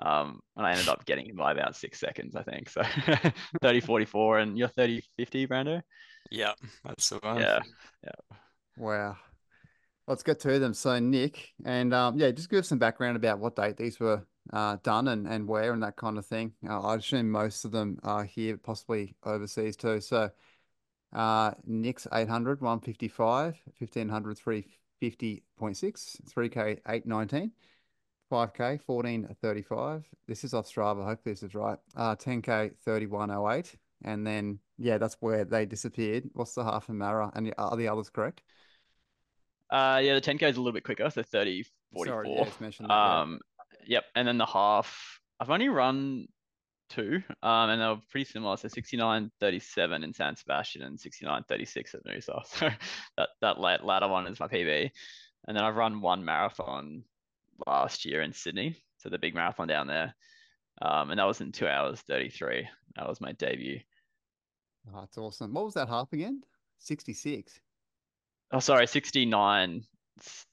[0.00, 2.68] Um, and I ended up getting him by about six seconds, I think.
[2.68, 2.82] So
[3.62, 5.82] 30 44, and you're 30 50, Brando.
[6.30, 7.40] Yep, that's the one.
[7.40, 7.60] Yeah.
[8.76, 9.16] Wow.
[10.06, 10.72] Let's get to them.
[10.72, 14.24] So Nick, and um, yeah, just give us some background about what date these were
[14.52, 16.52] uh, done and, and where and that kind of thing.
[16.66, 20.00] Uh, I assume most of them are here, possibly overseas too.
[20.00, 20.30] So
[21.12, 26.56] uh, Nick's 800, 155, 1500, 350.6, 3K,
[26.88, 27.52] 819,
[28.30, 30.06] 5K, 1435.
[30.26, 31.04] This is off Strava.
[31.04, 31.78] Hopefully this is right.
[31.96, 33.74] Uh, 10K, 3108.
[34.04, 36.30] And then, yeah, that's where they disappeared.
[36.34, 37.30] What's the half and mara?
[37.34, 38.42] And are the others correct?
[39.70, 41.64] Uh, yeah, the 10K is a little bit quicker, so 30
[42.04, 42.24] Sorry, 44.
[42.26, 43.20] yeah, it's mentioned that, yeah.
[43.20, 43.40] Um,
[43.86, 44.04] yep.
[44.14, 46.26] And then the half, I've only run
[46.88, 48.56] two, um, and they were pretty similar.
[48.56, 52.42] So 69 37 in San Sebastian and 69 36 at Noosa.
[52.46, 52.70] So
[53.16, 54.90] that, that latter one is my PB.
[55.46, 57.04] And then I've run one marathon
[57.66, 58.76] last year in Sydney.
[58.98, 60.14] So the big marathon down there.
[60.80, 62.68] Um, and that was in two hours 33.
[62.96, 63.80] That was my debut.
[64.88, 65.52] Oh, that's awesome.
[65.52, 66.42] What was that half again?
[66.78, 67.60] 66.
[68.52, 69.82] Oh, sorry, 69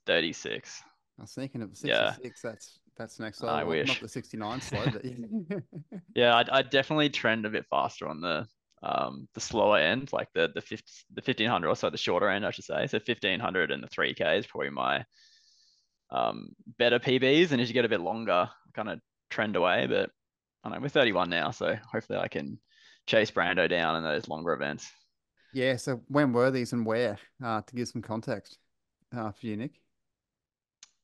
[0.05, 0.83] 36.
[1.17, 2.13] I was thinking of was Yeah.
[2.13, 2.41] 66.
[2.41, 3.63] That's that's next I.
[3.63, 3.87] Well, wish.
[3.87, 5.57] Not the 69 slow, but yeah.
[6.15, 8.47] Yeah, I'd, I'd definitely trend a bit faster on the
[8.83, 12.29] um the slower end, like the the 50, the fifteen hundred, or so the shorter
[12.29, 12.87] end, I should say.
[12.87, 15.05] So fifteen hundred and the three K is probably my
[16.15, 16.49] um
[16.79, 18.99] better PBs, and as you get a bit longer, kind of
[19.29, 19.87] trend away.
[19.87, 20.09] But
[20.63, 22.59] I don't know, we're thirty one now, so hopefully I can
[23.07, 24.89] chase Brando down in those longer events.
[25.53, 25.75] yeah.
[25.77, 27.17] So when were these and where?
[27.43, 28.57] Uh, to give some context
[29.15, 29.73] uh, for you, Nick.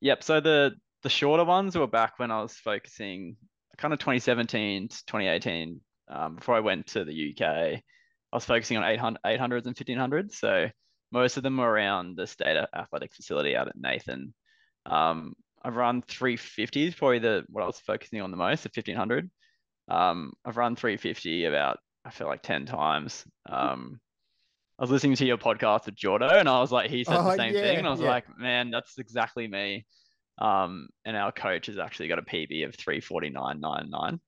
[0.01, 0.23] Yep.
[0.23, 0.71] So the
[1.03, 3.35] the shorter ones were back when I was focusing
[3.77, 5.81] kind of 2017 to 2018.
[6.09, 7.81] Um, before I went to the UK, I
[8.33, 10.33] was focusing on 800, 800s and 1500s.
[10.35, 10.69] So
[11.11, 14.33] most of them were around the state athletic facility out at Nathan.
[14.85, 19.29] Um, I've run 350s, probably the what I was focusing on the most, the 1500.
[19.87, 23.23] Um, I've run 350 about I feel like 10 times.
[23.47, 23.99] Um,
[24.79, 27.23] I was listening to your podcast with Jordo, and I was like, he said Oh,
[27.25, 28.09] the same thing, and I was yeah.
[28.09, 29.85] like, man, that's exactly me.
[30.39, 34.19] Um, and our coach has actually got a PB of 349.99.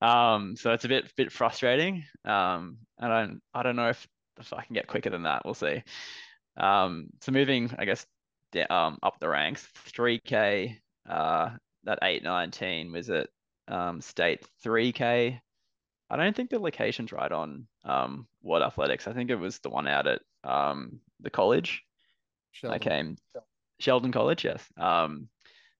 [0.00, 2.04] Um, so it's a bit bit frustrating.
[2.24, 4.06] Um, I don't I don't know if
[4.40, 5.42] if I can get quicker than that.
[5.44, 5.82] We'll see.
[6.56, 8.06] Um, so moving, I guess,
[8.70, 10.76] um, up the ranks, 3K,
[11.08, 11.50] uh,
[11.84, 13.28] that 819 was at
[13.68, 15.40] um, state 3K.
[16.10, 19.08] I don't think the location's right on um, World Athletics.
[19.08, 21.82] I think it was the one out at um, the college.
[22.64, 22.78] I Sheldon.
[22.80, 23.16] came
[23.80, 24.64] Sheldon College, yes.
[24.76, 25.28] Um,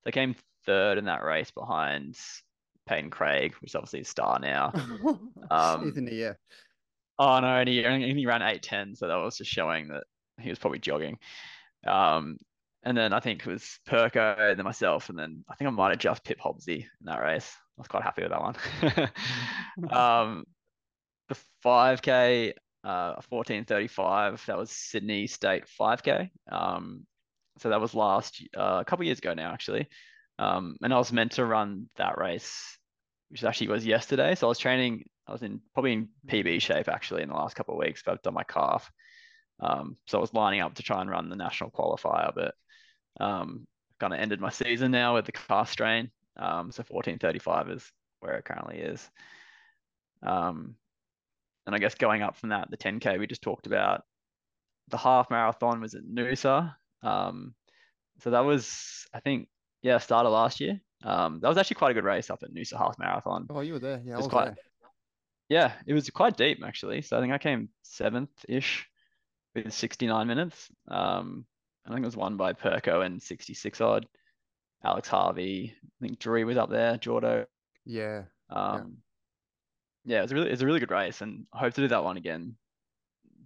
[0.04, 2.16] they came third in that race behind
[2.86, 4.72] Peyton Craig, which is obviously a star now.
[5.50, 6.20] Um, Isn't he?
[6.22, 6.34] Yeah.
[7.18, 10.04] Oh no, and he only he ran eight ten, so that was just showing that
[10.40, 11.18] he was probably jogging.
[11.86, 12.38] Um,
[12.84, 15.70] and then I think it was Perko, and then myself, and then I think I
[15.70, 17.50] might have just Pip Hobbsy in that race.
[17.78, 19.90] I was quite happy with that one.
[19.90, 20.44] um,
[21.28, 24.44] the five k, uh, fourteen thirty five.
[24.46, 26.30] That was Sydney State five k.
[26.50, 27.06] Um,
[27.58, 29.88] so that was last uh, a couple years ago now, actually.
[30.38, 32.78] Um, and I was meant to run that race,
[33.28, 34.34] which actually was yesterday.
[34.34, 35.04] So I was training.
[35.28, 38.12] I was in probably in PB shape actually in the last couple of weeks, but
[38.12, 38.90] I've done my calf.
[39.60, 42.54] Um, so I was lining up to try and run the national qualifier, but
[43.20, 43.66] um,
[44.00, 46.10] kind of ended my season now with the calf strain.
[46.36, 49.10] Um, so 1435 is where it currently is.
[50.22, 50.76] Um,
[51.66, 54.02] and I guess going up from that, the 10K we just talked about,
[54.88, 56.74] the half marathon was at Noosa.
[57.02, 57.54] Um,
[58.20, 59.48] so that was, I think,
[59.82, 60.80] yeah, started last year.
[61.04, 63.46] Um, that was actually quite a good race up at Noosa Half Marathon.
[63.50, 64.00] Oh, you were there.
[64.04, 64.56] Yeah, I It's was quite- there.
[65.48, 67.02] Yeah, it was quite deep actually.
[67.02, 68.88] So I think I came seventh-ish
[69.54, 70.68] with 69 minutes.
[70.88, 71.44] Um,
[71.86, 74.06] I think it was won by Perko and 66 odd.
[74.84, 77.46] Alex Harvey, I think Drury was up there, Jordo.
[77.84, 78.22] Yeah.
[78.50, 78.98] Um,
[80.04, 81.88] yeah, it was a really, it's a really good race, and I hope to do
[81.88, 82.56] that one again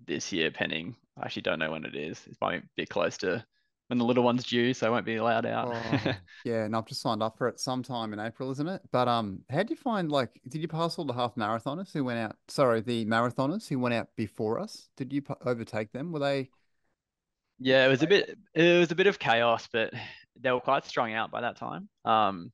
[0.06, 0.96] this year, pending.
[1.18, 2.22] I actually don't know when it is.
[2.26, 3.44] It's probably a bit close to
[3.88, 5.72] when the little one's due, so I won't be allowed out.
[5.72, 8.82] Oh, yeah, and I've just signed up for it sometime in April, isn't it?
[8.90, 12.04] But um, how do you find like did you pass all the half marathoners who
[12.04, 12.36] went out?
[12.48, 14.88] Sorry, the marathoners who went out before us.
[14.96, 16.12] Did you overtake them?
[16.12, 16.50] Were they?
[17.58, 19.92] Yeah, it was a bit it was a bit of chaos, but
[20.38, 21.88] they were quite strung out by that time.
[22.04, 22.52] Um,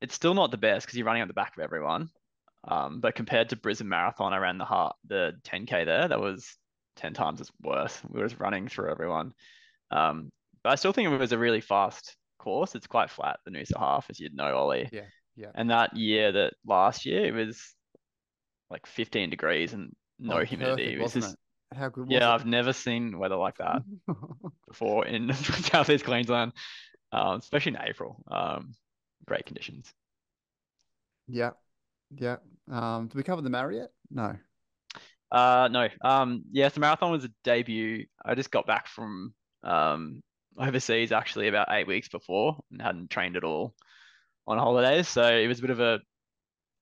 [0.00, 2.08] it's still not the best because you're running at the back of everyone.
[2.64, 6.08] Um, but compared to Brisbane Marathon, I ran the heart the 10k there.
[6.08, 6.56] That was
[6.96, 8.00] 10 times as worse.
[8.08, 9.32] We were just running through everyone.
[9.90, 10.30] Um,
[10.62, 12.74] but I still think it was a really fast course.
[12.74, 14.88] It's quite flat, the Noosa half, as you'd know, Ollie.
[14.92, 15.06] Yeah,
[15.36, 15.50] yeah.
[15.54, 17.74] And that year, that last year, it was
[18.70, 20.82] like 15 degrees and no Oh, humidity.
[20.82, 21.40] perfect, It was wasn't just, it?
[21.74, 22.34] How good was yeah, it?
[22.34, 23.82] I've never seen weather like that
[24.68, 26.52] before in Southeast Queensland,
[27.12, 28.22] um, especially in April.
[28.30, 28.74] Um,
[29.26, 29.92] great conditions.
[31.26, 31.50] Yeah,
[32.16, 32.36] yeah.
[32.70, 33.90] Um, did we cover the Marriott?
[34.10, 34.36] No.
[35.30, 35.88] Uh, no.
[36.00, 38.06] Um, yes, the marathon was a debut.
[38.24, 40.22] I just got back from um
[40.56, 43.74] overseas actually about eight weeks before and hadn't trained at all
[44.46, 45.08] on holidays.
[45.08, 46.00] So it was a bit of a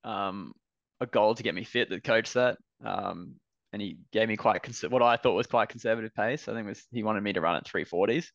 [0.09, 0.53] um
[1.01, 1.91] a goal to get me fit.
[1.91, 2.57] The coach set.
[2.85, 3.35] Um,
[3.77, 6.49] and he gave me quite cons- what I thought was quite conservative pace.
[6.49, 8.33] I think was he wanted me to run at 340s.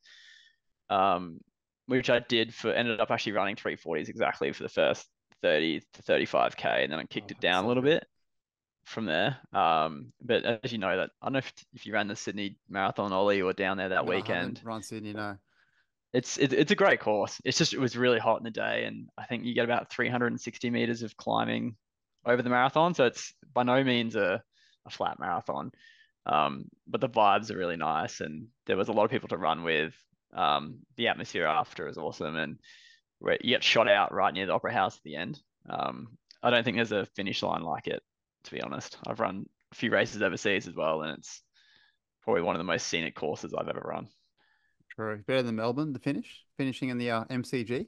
[0.89, 1.39] Um,
[1.87, 5.07] which I did for ended up actually running 340s exactly for the first
[5.41, 8.05] 30 to 35k, and then I kicked Oh, it down a little bit
[8.85, 9.37] from there.
[9.53, 12.57] Um, but as you know that I don't know if, if you ran the Sydney
[12.69, 14.63] Marathon Ollie or down there that No, weekend.
[14.63, 15.37] Run Sydney, no.
[16.13, 17.39] It's it, it's a great course.
[17.45, 19.89] It's just it was really hot in the day, and I think you get about
[19.89, 21.77] 360 meters of climbing
[22.25, 22.93] over the marathon.
[22.93, 24.43] So it's by no means a,
[24.85, 25.71] a flat marathon.
[26.25, 29.37] Um, but the vibes are really nice, and there was a lot of people to
[29.37, 29.93] run with.
[30.33, 32.59] Um, the atmosphere after is awesome, and
[33.21, 35.41] you get shot out right near the Opera House at the end.
[35.69, 38.01] Um, I don't think there's a finish line like it,
[38.45, 38.97] to be honest.
[39.05, 41.41] I've run a few races overseas as well, and it's
[42.23, 44.07] probably one of the most scenic courses I've ever run.
[44.95, 45.23] True.
[45.25, 46.43] Better than Melbourne, the finish?
[46.57, 47.87] Finishing in the uh, MCG?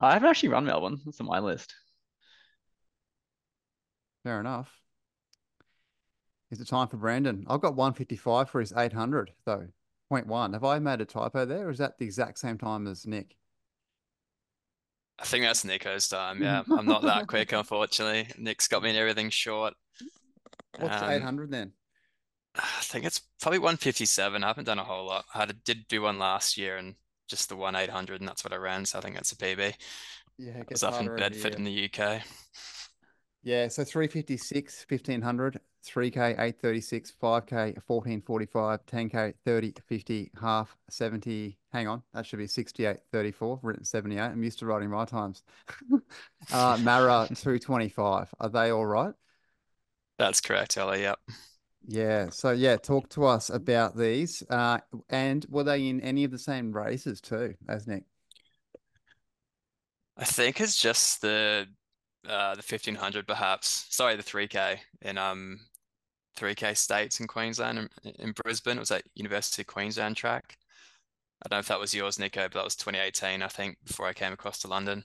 [0.00, 1.00] I haven't actually run Melbourne.
[1.04, 1.74] That's on my list.
[4.22, 4.79] Fair enough.
[6.50, 7.46] Is it time for Brandon?
[7.48, 9.68] I've got 155 for his 800, though.
[10.08, 10.52] Point one.
[10.52, 13.36] Have I made a typo there, or is that the exact same time as Nick?
[15.18, 16.42] I think that's Nico's time.
[16.42, 18.28] Yeah, I'm not that quick, unfortunately.
[18.38, 19.74] Nick's got me in everything short.
[20.78, 21.72] What's Um, 800 then?
[22.56, 24.42] I think it's probably 157.
[24.42, 25.26] I haven't done a whole lot.
[25.34, 26.96] I did do one last year and
[27.28, 28.84] just the one 800, and that's what I ran.
[28.86, 29.74] So I think that's a PB.
[30.38, 32.22] Yeah, it I was up in Bedford in the UK.
[33.42, 37.52] Yeah, so 356, 1500, 3K, 836, 5K,
[37.86, 41.56] 1445, 10K, 30, 50, half, 70.
[41.72, 44.20] Hang on, that should be 68, 34, written 78.
[44.20, 45.42] I'm used to writing my times.
[46.52, 48.28] uh, Mara, 225.
[48.38, 49.14] Are they all right?
[50.18, 51.00] That's correct, Ellie.
[51.02, 51.18] Yep.
[51.86, 54.42] Yeah, so yeah, talk to us about these.
[54.50, 58.04] Uh, and were they in any of the same races too, as Nick?
[60.18, 61.66] I think it's just the
[62.28, 63.86] uh the 1500 perhaps.
[63.90, 65.60] Sorry, the 3K in um
[66.38, 68.76] 3K states in Queensland in, in Brisbane.
[68.76, 70.56] It was at University of Queensland track.
[71.42, 74.06] I don't know if that was yours, Nico, but that was 2018, I think, before
[74.06, 75.04] I came across to London.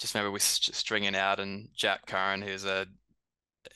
[0.00, 2.86] Just remember we st stringing out and Jack Curran, who's a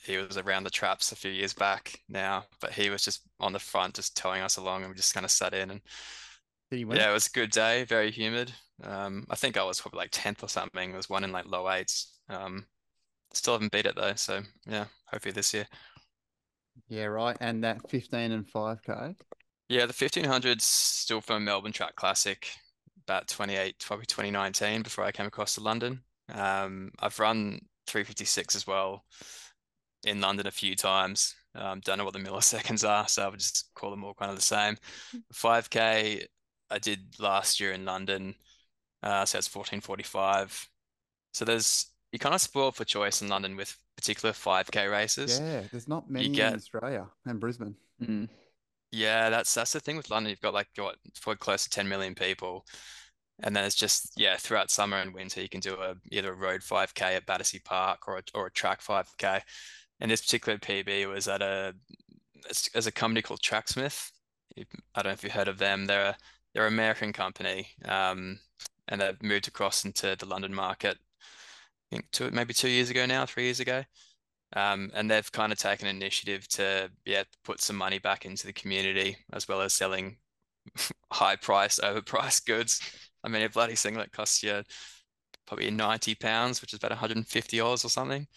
[0.03, 3.53] he was around the traps a few years back now, but he was just on
[3.53, 5.81] the front, just towing us along, and we just kind of sat in and
[6.97, 8.51] yeah, it was a good day, very humid.
[8.83, 10.91] Um, I think I was probably like 10th or something.
[10.91, 12.14] It was one in like low eights.
[12.29, 12.65] Um,
[13.33, 15.67] still haven't beat it though, so yeah, hopefully this year.
[16.87, 17.37] Yeah, right.
[17.39, 19.15] And that 15 and 5K.
[19.69, 22.47] Yeah, the 1500's still from Melbourne Track Classic,
[23.03, 26.01] about 28, probably 2019 before I came across to London.
[26.33, 29.05] Um, I've run 356 as well
[30.03, 31.35] in London a few times.
[31.55, 34.29] Um, don't know what the milliseconds are, so I would just call them all kind
[34.29, 34.77] of the same.
[35.33, 36.25] 5K
[36.69, 38.35] I did last year in London,
[39.03, 40.67] uh, so it's 1445.
[41.31, 45.37] So there's you kind of spoiled for choice in London with particular 5K races.
[45.37, 47.75] Yeah, there's not many get- in Australia and Brisbane.
[48.01, 48.29] Mm.
[48.93, 50.29] Yeah, that's that's the thing with London.
[50.29, 52.65] You've got like what probably close to 10 million people.
[53.43, 56.37] And then it's just yeah, throughout summer and winter you can do a either a
[56.37, 59.41] road 5K at Battersea Park or a, or a track 5K.
[59.99, 61.75] And this particular PB was at a
[62.73, 64.09] as a company called Tracksmith.
[64.57, 64.63] I
[64.95, 65.85] don't know if you've heard of them.
[65.85, 66.17] They're a
[66.53, 67.67] they're an American company.
[67.83, 68.39] Um,
[68.87, 70.97] and they've moved across into the London market.
[71.91, 73.83] I think two maybe two years ago now, three years ago.
[74.55, 78.53] Um, and they've kind of taken initiative to yeah put some money back into the
[78.53, 80.17] community as well as selling
[81.11, 82.81] high price, overpriced goods.
[83.23, 84.63] I mean, a bloody singlet costs you
[85.47, 88.27] probably 90 pounds, which is about 150 Oz or something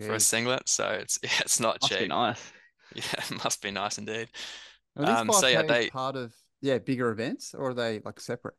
[0.00, 0.68] for a singlet.
[0.68, 2.08] So it's yeah, it's not Must be cheap.
[2.08, 2.52] nice.
[2.94, 4.28] Yeah, it must be nice indeed.
[4.96, 8.20] Are these Um, so yeah, they- part of yeah, bigger events, or are they like
[8.20, 8.54] separate?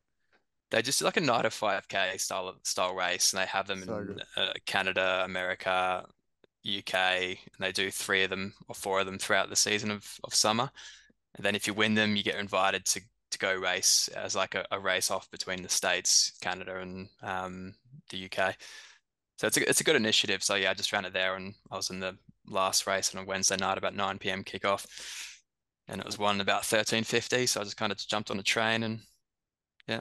[0.70, 3.84] They just do like a night of 5K style style race, and they have them
[3.84, 6.04] So in uh, Canada, America,
[6.66, 10.18] UK, and they do three of them or four of them throughout the season of,
[10.24, 10.70] of summer.
[11.36, 13.00] And then if you win them, you get invited to
[13.32, 17.74] to go race as like a, a race off between the States, Canada, and um,
[18.10, 18.54] the UK.
[19.38, 20.42] So it's a it's a good initiative.
[20.42, 22.16] So yeah, I just ran it there, and I was in the
[22.48, 24.44] last race on a Wednesday night about 9 p.m.
[24.44, 24.86] kickoff,
[25.88, 27.48] and it was won about 13:50.
[27.48, 29.00] So I just kind of jumped on a train and
[29.86, 30.00] yeah,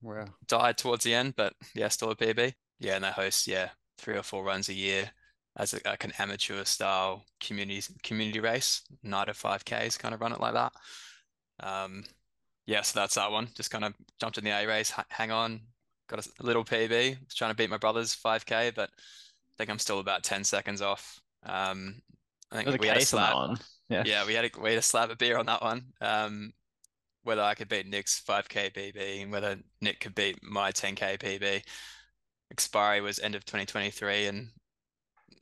[0.00, 0.26] Wow.
[0.46, 2.54] died towards the end, but yeah, still a PB.
[2.78, 5.10] Yeah, and they host yeah three or four runs a year
[5.56, 10.32] as a, like an amateur style community community race, night of 5Ks, kind of run
[10.32, 10.72] it like that.
[11.60, 12.04] Um,
[12.66, 13.48] yeah, so that's that one.
[13.56, 15.60] Just kind of jumped in the A race, ha- hang on,
[16.08, 17.18] got a little PB.
[17.24, 20.80] Was trying to beat my brother's 5K, but I think I'm still about 10 seconds
[20.80, 21.20] off.
[21.44, 22.00] Um,
[22.52, 23.66] I think we had a case on slab.
[23.88, 24.02] Yeah.
[24.04, 25.86] Yeah, we had a we had a slab of beer on that one.
[26.00, 26.52] Um,
[27.28, 31.62] whether I could beat Nick's 5k PB and whether Nick could beat my 10k PB.
[32.50, 34.48] Expiry was end of 2023, and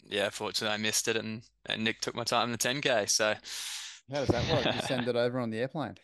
[0.08, 3.08] yeah, fortunately I missed it, and, and Nick took my time in the 10k.
[3.08, 3.34] So
[4.12, 4.74] How does that work?
[4.74, 5.94] You send it over on the airplane.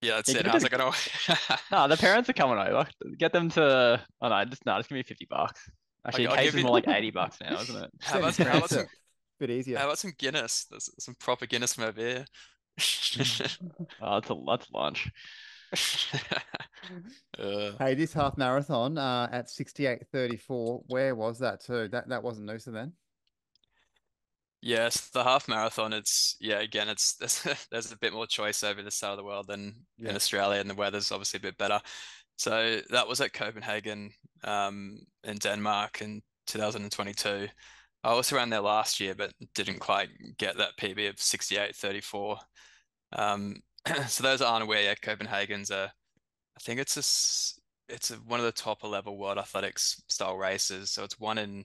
[0.00, 0.44] yeah, that's Yeah, it.
[0.44, 1.48] give it How's a- it gonna?
[1.70, 2.86] No, the parents are coming over.
[3.18, 4.00] Get them to.
[4.20, 5.60] Oh no, just no, it's gonna be fifty bucks.
[6.06, 7.90] Actually, I'll case give is you- more like eighty bucks now, isn't it?
[8.00, 8.74] How about, how about transfer.
[8.76, 8.86] some
[9.40, 9.78] Bit easier.
[9.78, 10.66] how about some Guinness?
[10.70, 12.24] There's some proper Guinness from over here.
[14.00, 15.10] Oh, that's a that's lunch.
[17.38, 21.88] Uh, Hey, this half marathon uh, at 68.34, where was that too?
[21.88, 22.92] That that wasn't Noosa then?
[24.60, 28.82] Yes, the half marathon, it's yeah, again, it's there's there's a bit more choice over
[28.82, 30.10] this side of the world than Yeah.
[30.10, 31.80] in Australia, and the weather's obviously a bit better.
[32.36, 34.10] So that was at Copenhagen,
[34.44, 37.48] um, in Denmark in 2022.
[38.04, 42.38] I also ran there last year, but didn't quite get that PB of 68.34.
[43.12, 43.56] Um,
[44.08, 45.92] so those aren't aware, yeah, Copenhagen's a,
[46.56, 50.90] I think it's a, it's a, one of the top level world athletics style races.
[50.90, 51.64] So it's one in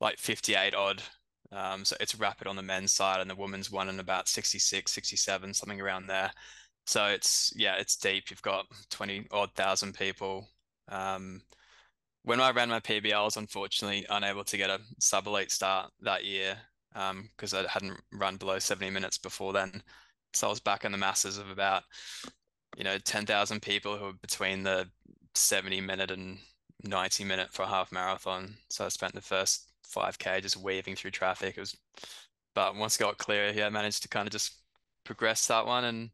[0.00, 1.02] like 58 odd.
[1.52, 4.90] Um, so it's rapid on the men's side and the women's one in about 66,
[4.90, 6.30] 67, something around there.
[6.86, 8.30] So it's, yeah, it's deep.
[8.30, 10.48] You've got 20 odd thousand people.
[10.88, 11.42] Um,
[12.24, 15.90] when I ran my PB, I was unfortunately unable to get a sub elite start
[16.02, 16.56] that year
[16.94, 19.82] um, because I hadn't run below 70 minutes before then.
[20.34, 21.82] So I was back in the masses of about,
[22.76, 24.88] you know, 10,000 people who were between the
[25.34, 26.38] 70 minute and
[26.84, 28.56] 90 minute for a half marathon.
[28.70, 31.56] So I spent the first 5K just weaving through traffic.
[31.56, 31.76] It was,
[32.54, 34.58] but once it got clear, yeah, I managed to kind of just
[35.04, 36.10] progress that one and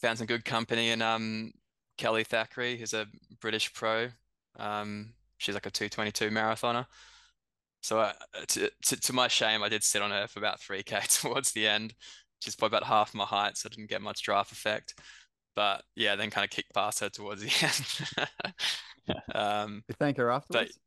[0.00, 0.90] found some good company.
[0.90, 1.52] And um,
[1.98, 3.06] Calli Thackery, who's a
[3.40, 4.08] British pro,
[4.58, 6.86] um, she's like a 222 marathoner.
[7.82, 8.14] So I,
[8.48, 11.66] to, to to my shame, I did sit on her for about 3K towards the
[11.68, 11.94] end.
[12.40, 14.94] She's probably about half my height, so I didn't get much draft effect.
[15.56, 17.52] But yeah, then kind of kicked past her towards the
[18.26, 18.54] end.
[19.34, 20.78] um, You thank her afterwards?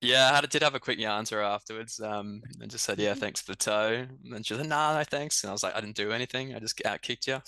[0.00, 2.98] yeah, I had, did have a quick yarn to her afterwards, um, and just said,
[2.98, 5.52] "Yeah, thanks for the toe." And then she was like, "Nah, no, thanks." And I
[5.52, 6.54] was like, "I didn't do anything.
[6.54, 7.40] I just out kicked you."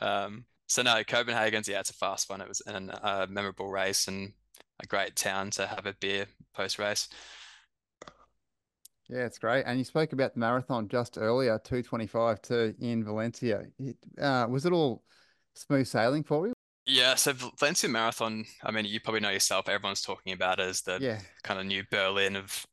[0.00, 2.40] um, so no, Copenhagen's yeah, it's a fast one.
[2.40, 4.32] It was an a memorable race and
[4.82, 7.08] a great town to have a beer post race.
[9.08, 9.64] Yeah, it's great.
[9.66, 13.64] And you spoke about the marathon just earlier, 225 too, in Valencia.
[13.78, 15.02] It, uh, was it all
[15.54, 16.54] smooth sailing for you?
[16.86, 18.44] Yeah, so Valencia Marathon.
[18.62, 19.68] I mean, you probably know yourself.
[19.68, 21.20] Everyone's talking about it as the Yeah.
[21.42, 22.66] kind of new Berlin of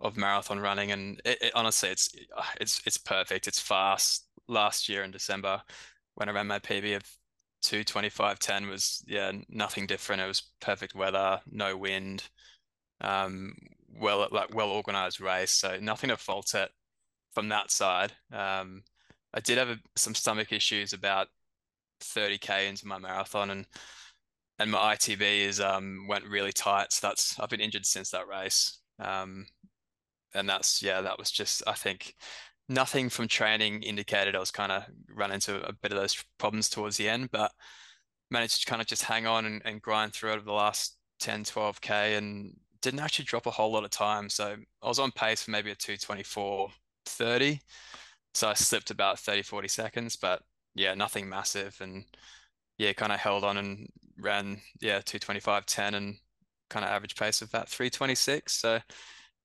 [0.00, 2.14] of marathon running, and it, it, honestly, it's
[2.60, 3.46] it's it's perfect.
[3.46, 4.26] It's fast.
[4.46, 5.62] Last year in December,
[6.16, 7.02] when I ran my PB of
[7.64, 10.22] 225.10 was yeah nothing different.
[10.22, 12.24] It was perfect weather, no wind,
[13.00, 13.54] um,
[14.00, 16.70] well like well organized race, so nothing to fault it
[17.32, 18.12] from that side.
[18.32, 18.82] Um,
[19.34, 21.28] I did have a, some stomach issues about
[22.02, 23.66] 30k into my marathon, and
[24.58, 26.92] and my ITB is um went really tight.
[26.92, 28.80] So that's I've been injured since that race.
[29.00, 29.46] Um,
[30.34, 32.14] and that's yeah, that was just I think
[32.68, 36.68] nothing from training indicated I was kind of run into a bit of those problems
[36.68, 37.52] towards the end, but
[38.30, 41.44] managed to kind of just hang on and, and grind through over the last 10,
[41.44, 44.28] 12k and didn't actually drop a whole lot of time.
[44.28, 46.70] So I was on pace for maybe a 224
[47.06, 47.60] 30.
[48.34, 50.42] So I slipped about 30, 40 seconds, but
[50.74, 51.76] yeah, nothing massive.
[51.80, 52.04] And
[52.78, 53.88] yeah, kind of held on and
[54.18, 56.16] ran, yeah, 225 10 and
[56.70, 58.52] kind of average pace of about 326.
[58.52, 58.80] So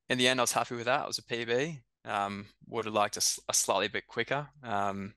[0.08, 1.02] in the end, I was happy with that.
[1.02, 1.80] It was a PB.
[2.04, 4.48] Um, would have liked a slightly bit quicker.
[4.62, 5.14] Um,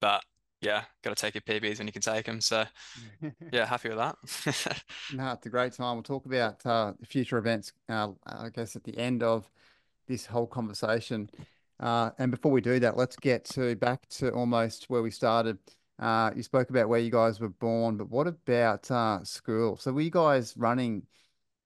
[0.00, 0.24] but
[0.60, 2.40] yeah, got to take your PBs when you can take them.
[2.40, 2.64] So
[3.52, 4.82] yeah, happy with that.
[5.14, 5.96] No, it's a great time.
[5.96, 9.48] We'll talk about uh, future events, uh, I guess, at the end of
[10.08, 11.30] this whole conversation.
[11.78, 15.58] Uh, and before we do that, let's get to back to almost where we started.
[15.98, 19.76] Uh, you spoke about where you guys were born, but what about uh, school?
[19.76, 21.02] So were you guys running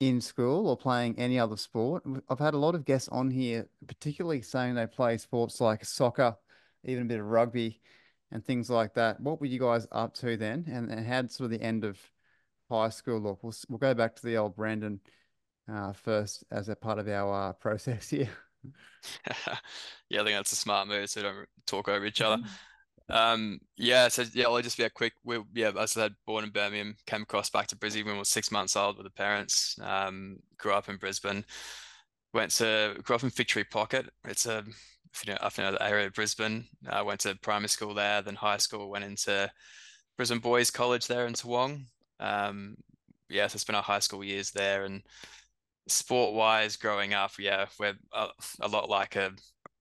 [0.01, 2.03] in school or playing any other sport?
[2.28, 6.36] I've had a lot of guests on here, particularly saying they play sports like soccer,
[6.84, 7.80] even a bit of rugby
[8.32, 9.20] and things like that.
[9.20, 10.64] What were you guys up to then?
[10.68, 11.98] And, and how did sort of the end of
[12.70, 13.42] high school look?
[13.42, 15.01] We'll, we'll go back to the old Brandon
[15.70, 18.30] uh, first as a part of our uh, process here.
[20.09, 22.42] yeah, I think that's a smart move so we don't talk over each other.
[23.11, 25.12] Um, yeah, so yeah, I'll just be a quick.
[25.24, 28.18] We, yeah, as I said, born in Birmingham, came across back to Brisbane when I
[28.18, 29.76] was six months old with the parents.
[29.82, 31.44] Um, grew up in Brisbane.
[32.32, 34.08] Went to grew up in Fig Tree Pocket.
[34.26, 34.64] It's a
[35.12, 36.66] if you know, the area of Brisbane.
[36.88, 38.90] I uh, went to primary school there, then high school.
[38.90, 39.50] Went into
[40.16, 41.84] Brisbane Boys College there in Toowong.
[42.20, 42.76] Um,
[43.28, 45.02] yeah, so spent our high school years there, and
[45.88, 48.28] sport wise, growing up, yeah, we're a,
[48.61, 49.32] a lot like a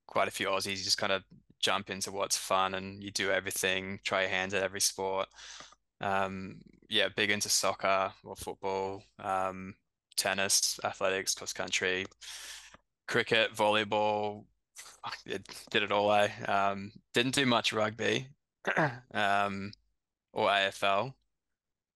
[0.08, 0.84] quite a few Aussies.
[0.84, 1.24] Just kind of
[1.60, 5.28] jump into what's fun and you do everything, try your hands at every sport.
[6.02, 9.76] Um, yeah, big into soccer or football, um,
[10.18, 12.06] tennis, athletics, cross country,
[13.08, 14.46] cricket, volleyball.
[15.26, 16.10] It did it all.
[16.10, 16.52] I eh?
[16.52, 18.28] um, didn't do much rugby
[19.14, 19.72] um,
[20.34, 21.14] or AFL,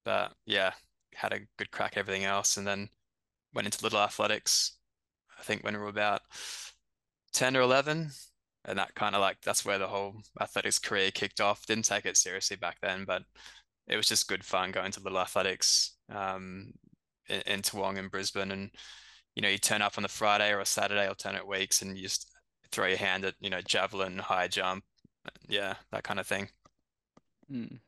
[0.05, 0.72] but yeah,
[1.14, 2.89] had a good crack everything else, and then
[3.53, 4.78] went into little athletics.
[5.39, 6.22] I think when we were about
[7.34, 8.11] ten or eleven,
[8.66, 11.66] and that kind of like that's where the whole athletics career kicked off.
[11.66, 13.24] Didn't take it seriously back then, but
[13.88, 16.72] it was just good fun going to little athletics um,
[17.30, 18.70] in, in Toowong in Brisbane, and
[19.36, 22.03] you know you turn up on the Friday or a Saturday alternate weeks, and you
[22.03, 22.32] just
[22.72, 24.84] throw your hand at you know javelin, high jump,
[25.47, 26.47] yeah, that kind of thing.
[27.51, 27.80] Mm.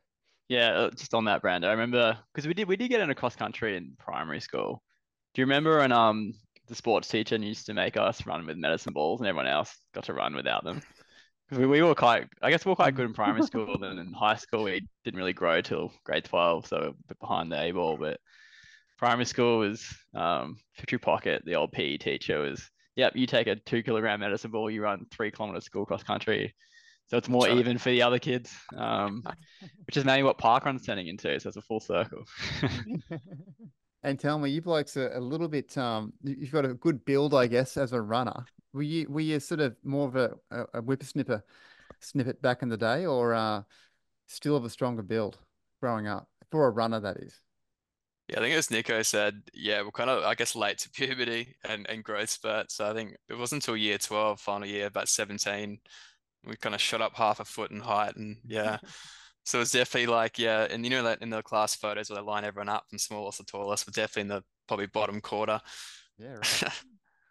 [0.48, 3.14] Yeah, uh, just on that brand, I remember because we did we did get into
[3.14, 4.82] cross country in primary school.
[5.34, 6.34] Do you remember And um
[6.66, 10.04] the sports teacher used to make us run with medicine balls, and everyone else got
[10.04, 10.82] to run without them.
[11.48, 13.78] Because we, we were quite, I guess we were quite good in primary school.
[13.78, 17.52] Then in high school, we didn't really grow till grade twelve, so a bit behind
[17.52, 17.96] the A ball.
[17.96, 18.18] But
[18.98, 21.42] primary school was um, Fig Tree Pocket.
[21.44, 25.06] The old PE teacher was, yep, you take a two kilogram medicine ball, you run
[25.10, 26.54] three kilometers school cross country.
[27.08, 29.22] So it's more even for the other kids, um,
[29.86, 31.38] which is mainly what parkrun's turning into.
[31.38, 32.24] So it's a full circle.
[34.06, 35.76] And tell me, you blokes are a little bit.
[35.76, 38.46] Um, you've got a good build, I guess, as a runner.
[38.72, 41.42] Were you were you sort of more of a, a whippersnipper
[41.98, 43.62] snippet back in the day, or uh,
[44.28, 45.38] still of a stronger build
[45.82, 47.00] growing up for a runner?
[47.00, 47.34] That is.
[48.28, 51.56] Yeah, I think as Nico said, yeah, we're kind of, I guess, late to puberty
[51.68, 52.70] and, and growth spurt.
[52.70, 55.78] So I think it wasn't until year 12, final year, about 17,
[56.44, 58.14] we kind of shot up half a foot in height.
[58.14, 58.78] And yeah,
[59.46, 62.24] So it's definitely like, yeah, and you know that in the class photos where they
[62.24, 65.60] line everyone up from smallest to tallest, we're definitely in the probably bottom quarter.
[66.18, 66.82] Yeah, right.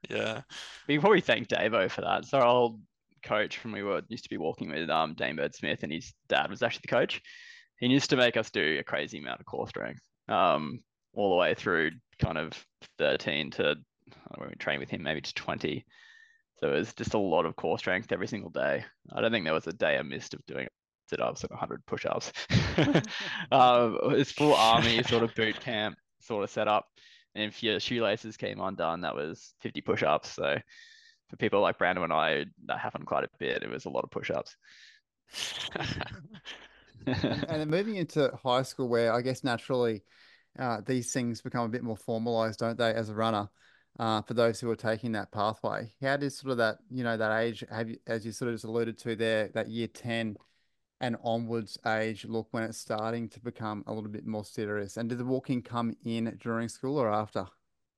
[0.09, 0.41] yeah.
[0.87, 2.23] We probably thank Davo for that.
[2.23, 2.79] So our old
[3.21, 6.13] coach from we were used to be walking with um Dane Bird Smith and his
[6.29, 7.21] dad was actually the coach.
[7.79, 10.01] He used to make us do a crazy amount of core strength.
[10.29, 10.79] Um
[11.13, 12.53] all the way through kind of
[12.97, 13.75] 13 to
[14.37, 15.85] when we trained with him maybe to 20.
[16.59, 18.85] So it was just a lot of core strength every single day.
[19.11, 20.67] I don't think there was a day I missed of doing
[21.07, 22.31] sit ups and 100 push ups.
[23.51, 26.87] um, it's full army sort of boot camp sort of setup.
[27.35, 30.29] And if your shoelaces came undone, that was 50 push ups.
[30.31, 30.57] So
[31.29, 33.63] for people like Brandon and I, that happened quite a bit.
[33.63, 34.55] It was a lot of push ups.
[37.05, 40.03] and, and, then moving into high school, where I guess naturally
[40.57, 43.49] uh, these things become a bit more formalized, don't they, as a runner?
[43.97, 47.15] Uh, for those who are taking that pathway, how does sort of that, you know,
[47.15, 50.35] that age, have you, as you sort of just alluded to there, that year 10,
[51.01, 54.97] and onwards age look when it's starting to become a little bit more serious?
[54.97, 57.47] And did the walking come in during school or after?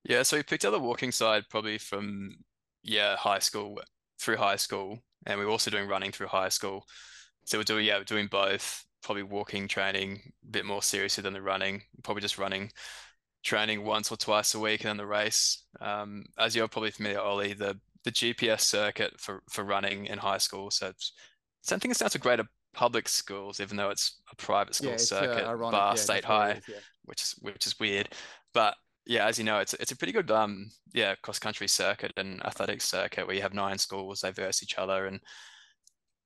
[0.04, 2.38] Yeah, so we picked up the walking side probably from
[2.84, 3.80] yeah high school
[4.20, 6.86] through high school, and we are also doing running through high school.
[7.46, 8.84] So we're doing yeah we're doing both.
[9.04, 11.84] Probably walking training a bit more seriously than the running.
[12.04, 12.72] Probably just running
[13.44, 15.64] training once or twice a week and then the race.
[15.80, 20.38] Um, as you're probably familiar, Ollie, the the GPS circuit for for running in high
[20.38, 20.72] school.
[20.72, 24.90] So I think it's down to greater public schools, even though it's a private school
[24.90, 26.76] yeah, uh, circuit, uh, ironic, bar yeah, state high, is, yeah.
[27.06, 28.10] which is which is weird.
[28.54, 28.76] But
[29.08, 32.46] yeah, as you know, it's it's a pretty good um yeah cross country circuit and
[32.46, 35.20] athletics circuit where you have nine schools, they verse each other, and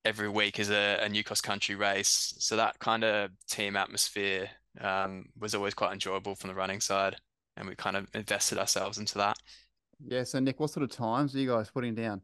[0.04, 2.34] every week is a, a new cross country race.
[2.38, 7.16] So that kind of team atmosphere um, was always quite enjoyable from the running side,
[7.56, 9.38] and we kind of invested ourselves into that.
[10.06, 10.24] Yeah.
[10.24, 12.20] So Nick, what sort of times are you guys putting down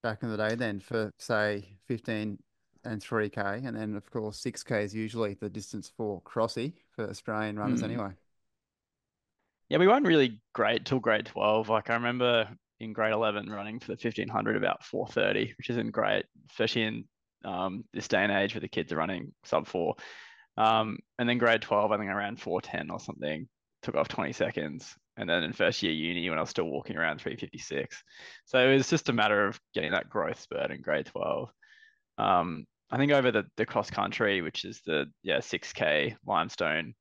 [0.00, 2.38] back in the day then for say 15
[2.84, 3.66] and 3K.
[3.66, 7.84] And then, of course, 6K is usually the distance for Crossy for Australian runners mm.
[7.84, 8.10] anyway.
[9.68, 11.68] Yeah, we weren't really great till grade 12.
[11.68, 12.48] Like, I remember
[12.80, 17.04] in grade 11 running for the 1500 about 430, which isn't great, especially in
[17.44, 19.94] um, this day and age where the kids are running sub four.
[20.56, 23.48] Um, and then grade 12, I think I ran 410 or something,
[23.82, 24.94] took off 20 seconds.
[25.16, 28.02] And then in first year uni, when I was still walking around 356.
[28.46, 31.50] So it was just a matter of getting that growth spurt in grade 12.
[32.18, 36.94] Um, I think over the, the cross country, which is the yeah 6k limestone,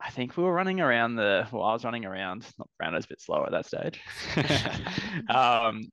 [0.00, 3.08] I think we were running around the well, I was running around not Brando's a
[3.08, 4.00] bit slower at that stage.
[5.28, 5.90] um,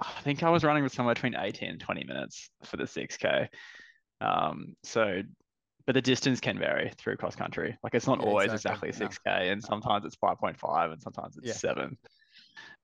[0.00, 3.48] I think I was running with somewhere between 18 and 20 minutes for the 6k.
[4.22, 5.22] Um, so
[5.84, 7.76] but the distance can vary through cross country.
[7.82, 11.48] Like it's not yeah, always exactly, exactly 6k, and sometimes it's 5.5, and sometimes it's
[11.48, 11.52] yeah.
[11.52, 11.98] seven.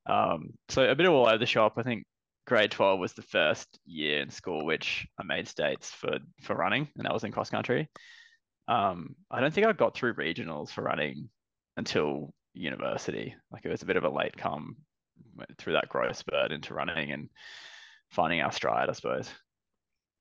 [0.06, 1.74] Um, so a bit of all over the shop.
[1.76, 2.04] I think
[2.48, 6.88] grade 12 was the first year in school which I made states for for running,
[6.96, 7.88] and that was in cross country.
[8.66, 11.28] Um, I don't think I got through regionals for running
[11.76, 13.34] until university.
[13.52, 14.76] Like it was a bit of a late come
[15.58, 17.28] through that growth spurt into running and
[18.10, 19.28] finding our stride, I suppose.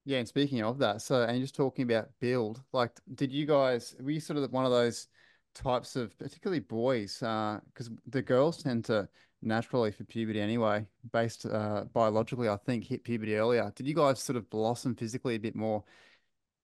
[0.05, 3.95] Yeah, and speaking of that, so and just talking about build, like, did you guys
[4.01, 5.07] were you sort of one of those
[5.55, 7.17] types of particularly boys?
[7.19, 9.07] Because uh, the girls tend to
[9.42, 13.72] naturally for puberty anyway, based uh, biologically, I think, hit puberty earlier.
[13.76, 15.84] Did you guys sort of blossom physically a bit more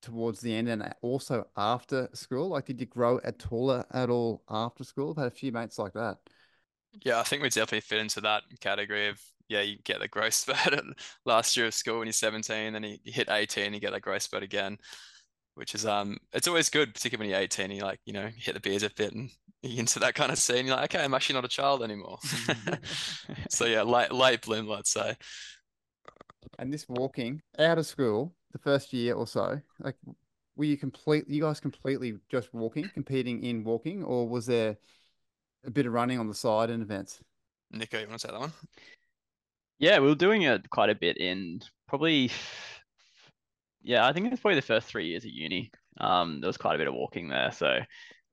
[0.02, 2.50] towards the end and also after school?
[2.50, 5.12] Like, did you grow at taller at all after school?
[5.12, 6.18] I've had a few mates like that.
[7.02, 10.34] Yeah, I think we definitely fit into that category of yeah, you get the growth
[10.34, 10.80] spurt
[11.26, 14.22] last year of school when you're 17, then you, hit 18, you get that growth
[14.22, 14.78] spurt again,
[15.56, 18.54] which is um, it's always good, particularly when you're 18, you like you know hit
[18.54, 19.30] the beers a bit and
[19.78, 20.68] into that kind of scene.
[20.68, 22.20] You're like, okay, I'm actually not a child anymore.
[23.50, 25.16] so yeah, late late bloom, let's say.
[26.60, 29.96] And this walking out of school, the first year or so, like,
[30.56, 31.28] were you complete?
[31.28, 34.78] You guys completely just walking, competing in walking, or was there
[35.66, 37.22] a bit of running on the side in events?
[37.72, 38.54] Nico, you want to say that one?
[39.80, 42.32] Yeah, we were doing it quite a bit in probably,
[43.82, 45.72] yeah, I think it's probably the first three years at uni.
[46.00, 47.80] Um, there was quite a bit of walking there, so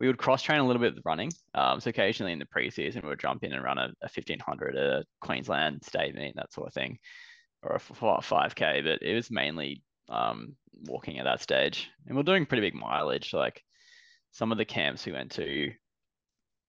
[0.00, 1.30] we would cross train a little bit with running.
[1.54, 4.74] Um, so occasionally in the preseason, we would jump in and run a, a 1500,
[4.74, 6.98] a Queensland state meet, that sort of thing,
[7.62, 8.82] or a 5k.
[8.82, 12.74] But it was mainly um, walking at that stage, and we are doing pretty big
[12.74, 13.34] mileage.
[13.34, 13.62] Like
[14.32, 15.70] some of the camps we went to,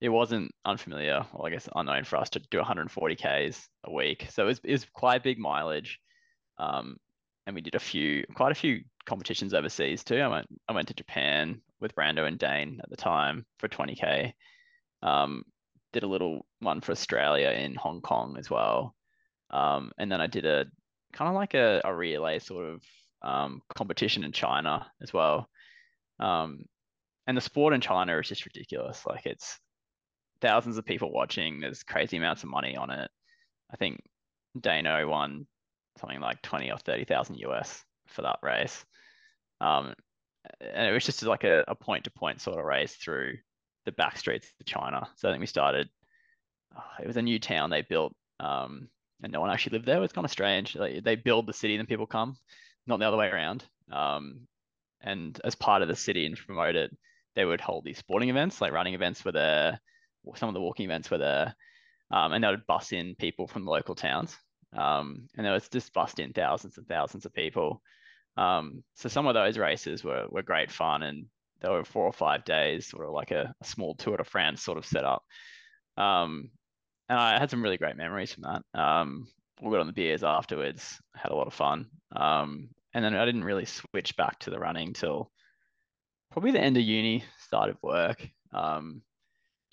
[0.01, 4.27] it wasn't unfamiliar, or I guess unknown for us to do 140 k's a week.
[4.31, 5.99] So it was, it was quite big mileage.
[6.57, 6.97] Um,
[7.47, 10.17] and we did a few, quite a few competitions overseas too.
[10.17, 14.33] I went, I went to Japan with Brando and Dane at the time for 20k.
[15.03, 15.43] Um,
[15.93, 18.95] did a little one for Australia in Hong Kong as well.
[19.49, 20.65] Um, and then I did a
[21.11, 22.83] kind of like a, a relay sort of
[23.21, 25.49] um, competition in China as well.
[26.19, 26.65] Um,
[27.27, 29.05] and the sport in China is just ridiculous.
[29.05, 29.59] Like it's
[30.39, 31.59] thousands of people watching.
[31.59, 33.09] There's crazy amounts of money on it.
[33.71, 34.01] I think
[34.59, 35.47] Dano won
[35.99, 38.85] something like 20 or 30,000 US for that race.
[39.59, 39.93] Um,
[40.59, 43.37] and it was just like a, a point-to-point sort of race through
[43.85, 45.07] the back streets of China.
[45.15, 45.89] So I think we started.
[46.75, 48.87] Oh, it was a new town they built, um,
[49.21, 49.97] and no one actually lived there.
[49.97, 50.75] It was kind of strange.
[50.75, 52.37] Like, they build the city, and then people come,
[52.87, 53.65] not the other way around.
[53.91, 54.47] Um,
[55.01, 56.95] and as part of the city and promote it,
[57.35, 59.79] they would hold these sporting events, like running events, were there.
[60.35, 61.55] Some of the walking events were there,
[62.09, 64.37] um, and they would bus in people from the local towns.
[64.73, 67.81] Um, and there was just bust in thousands and thousands of people.
[68.37, 71.25] Um, so some of those races were were great fun, and
[71.61, 74.61] they were four or five days, sort of like a, a small Tour de France
[74.61, 75.23] sort of setup.
[75.97, 76.49] Um,
[77.09, 78.79] and I had some really great memories from that.
[78.79, 79.27] Um,
[79.61, 81.87] we got on the beers afterwards, had a lot of fun.
[82.15, 85.29] Um, and then I didn't really switch back to the running till
[86.31, 88.27] probably the end of uni, started work.
[88.53, 89.01] Um,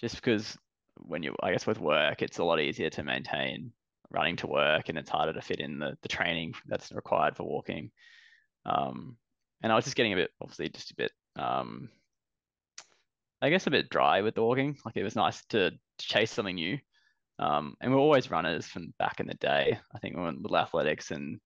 [0.01, 0.57] just because
[0.97, 3.73] when you, I guess, with work, it's a lot easier to maintain
[4.11, 7.45] running to work, and it's harder to fit in the the training that's required for
[7.45, 7.91] walking.
[8.69, 9.17] Um,
[9.63, 11.89] and I was just getting a bit, obviously, just a bit, um,
[13.41, 14.77] I guess, a bit dry with the walking.
[14.85, 16.79] Like it was nice to, chase something new.
[17.39, 19.79] Um, and we're always runners from back in the day.
[19.95, 21.41] I think we in little athletics and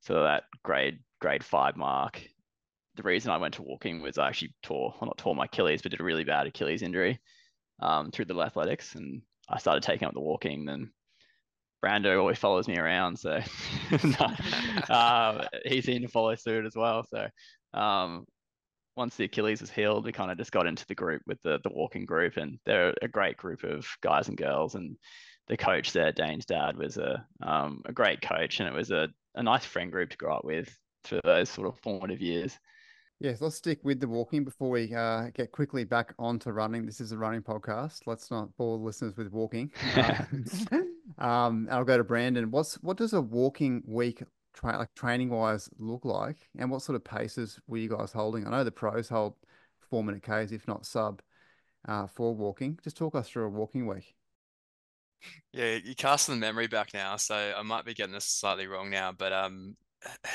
[0.00, 2.22] sort of that grade grade five mark.
[2.96, 5.82] The reason I went to walking was I actually tore, well, not tore my Achilles,
[5.82, 7.18] but did a really bad Achilles injury
[7.80, 10.64] um, through the athletics, and I started taking up the walking.
[10.64, 10.90] Then
[11.84, 13.40] Brando always follows me around, so
[14.88, 17.04] uh, he's in to follow suit as well.
[17.10, 17.28] So
[17.78, 18.24] um,
[18.96, 21.60] once the Achilles was healed, we kind of just got into the group with the
[21.62, 24.74] the walking group, and they're a great group of guys and girls.
[24.74, 24.96] And
[25.48, 29.08] the coach there, Dane's dad, was a um, a great coach, and it was a,
[29.34, 30.74] a nice friend group to grow up with
[31.04, 32.58] for those sort of formative years.
[33.20, 36.84] Yes, let's stick with the walking before we uh, get quickly back onto running.
[36.84, 38.00] This is a running podcast.
[38.06, 39.70] Let's not bore listeners with walking.
[39.96, 40.24] Uh,
[41.18, 42.50] Um, I'll go to Brandon.
[42.50, 44.22] What's what does a walking week
[44.54, 48.46] tra- like training wise look like, and what sort of paces were you guys holding?
[48.46, 49.34] I know the pros hold
[49.90, 51.22] four minute Ks, if not sub,
[51.86, 52.78] uh, for walking.
[52.82, 54.14] Just talk us through a walking week.
[55.52, 58.90] Yeah, you cast the memory back now, so I might be getting this slightly wrong
[58.90, 59.76] now, but um,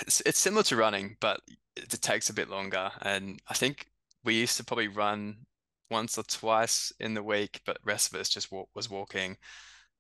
[0.02, 1.42] it's, it's similar to running, but
[1.76, 2.90] it, it takes a bit longer.
[3.02, 3.88] And I think
[4.24, 5.46] we used to probably run
[5.92, 9.38] once or twice in the week, but rest of us just walk, was walking.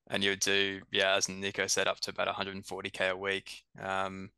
[0.09, 3.63] And you would do, yeah, as Nico said, up to about 140k a week.
[3.81, 4.31] Um,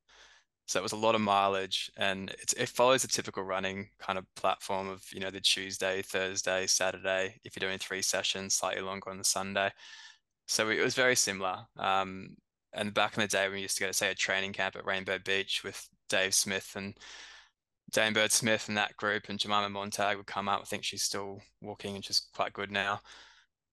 [0.67, 4.25] so it was a lot of mileage, and it, follows a typical running kind of
[4.35, 7.39] platform of you know the Tuesday, Thursday, Saturday.
[7.43, 9.71] If you're doing three sessions, slightly longer on the Sunday.
[10.47, 11.57] So it was very similar.
[11.77, 12.37] Um,
[12.73, 14.85] and back in the day, we used to go to say a training camp at
[14.85, 16.97] Rainbow Beach with Dave Smith and
[17.91, 20.61] Dane Bird Smith and that group, and Jemima Montag would come up.
[20.61, 23.01] I think she's still walking and she's quite good now.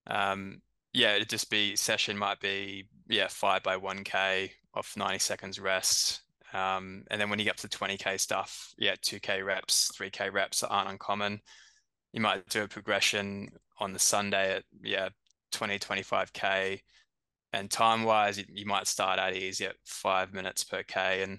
[0.09, 0.63] Um,
[0.99, 5.61] yeah, it'd just be session might be yeah five by one k off ninety seconds
[5.61, 6.23] rest,
[6.53, 9.93] um, and then when you get up to twenty k stuff, yeah, two k reps,
[9.95, 11.41] three k reps aren't uncommon.
[12.13, 15.11] You might do a progression on the Sunday at yeah
[15.53, 16.83] 20 25 k,
[17.53, 21.39] and time wise, you, might start out easy at five minutes per k and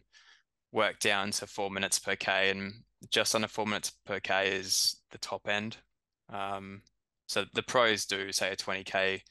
[0.71, 2.73] work down to four minutes per k, and
[3.11, 5.77] just under four minutes per k is the top end.
[6.31, 6.83] Um,
[7.27, 9.21] so the pros do say a 20k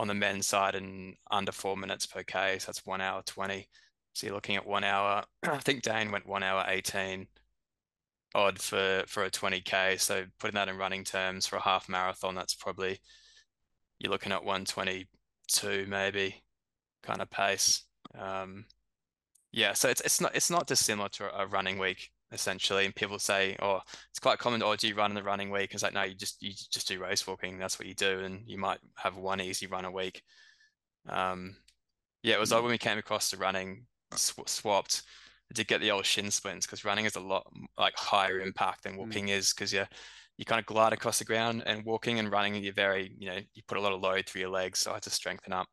[0.00, 2.56] on the men's side and under four minutes per K.
[2.58, 3.68] So that's one hour 20.
[4.14, 5.22] So you're looking at one hour.
[5.42, 7.26] I think Dane went one hour 18
[8.34, 10.00] odd for, for a 20K.
[10.00, 12.98] So putting that in running terms for a half marathon, that's probably,
[13.98, 16.42] you're looking at 122 maybe
[17.02, 17.82] kind of pace.
[18.18, 18.64] Um,
[19.52, 19.74] yeah.
[19.74, 22.84] So it's, it's not, it's not dissimilar to a running week essentially.
[22.84, 24.62] And people say, oh, it's quite common.
[24.62, 25.72] Oh, do you run in the running week?
[25.72, 27.58] It's like, no, you just you just do race walking.
[27.58, 30.22] That's what you do, and you might have one easy run a week.
[31.08, 31.56] Um,
[32.22, 35.02] yeah, it was like when we came across the running sw- swapped.
[35.50, 37.44] I did get the old shin splints because running is a lot
[37.76, 39.36] like higher impact than walking mm.
[39.36, 39.84] is because you
[40.36, 43.38] you kind of glide across the ground and walking and running you're very you know
[43.52, 45.66] you put a lot of load through your legs so I had to strengthen up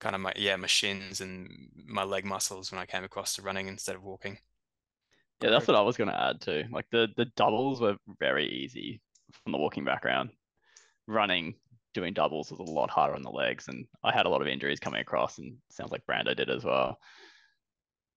[0.00, 1.48] kind of my yeah my shins and
[1.86, 4.36] my leg muscles when I came across to running instead of walking.
[5.42, 6.64] Yeah, that's what I was going to add too.
[6.70, 9.00] Like the the doubles were very easy
[9.42, 10.30] from the walking background.
[11.06, 11.54] Running,
[11.94, 14.48] doing doubles was a lot harder on the legs, and I had a lot of
[14.48, 16.98] injuries coming across, and sounds like Brando did as well.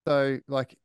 [0.08, 0.78] So, like,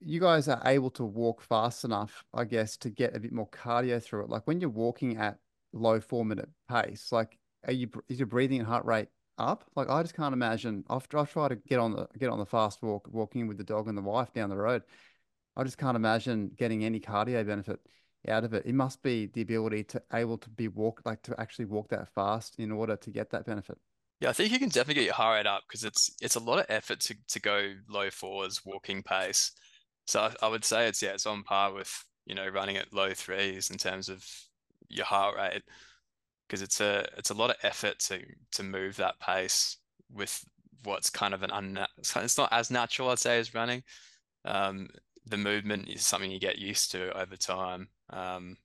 [0.00, 3.48] you guys are able to walk fast enough, I guess, to get a bit more
[3.50, 4.30] cardio through it.
[4.30, 5.38] Like when you're walking at
[5.72, 9.08] low four minute pace, like, are you is your breathing and heart rate
[9.38, 9.64] up?
[9.74, 10.84] Like, I just can't imagine.
[10.88, 13.64] I've, I've tried to get on the get on the fast walk, walking with the
[13.64, 14.82] dog and the wife down the road
[15.56, 17.80] I just can't imagine getting any cardio benefit
[18.28, 18.64] out of it.
[18.66, 22.08] It must be the ability to able to be walk like to actually walk that
[22.14, 23.78] fast in order to get that benefit.
[24.20, 26.40] Yeah, I think you can definitely get your heart rate up because it's it's a
[26.40, 29.52] lot of effort to to go low fours walking pace.
[30.06, 32.92] So I, I would say it's yeah, it's on par with you know running at
[32.92, 34.24] low threes in terms of
[34.88, 35.62] your heart rate
[36.46, 39.78] because it's a it's a lot of effort to to move that pace
[40.12, 40.44] with
[40.84, 42.24] what's kind of an unnatural.
[42.24, 43.82] It's not as natural, I'd say, as running.
[44.44, 44.88] Um,
[45.26, 47.88] the movement is something you get used to over time.
[48.10, 48.56] Um,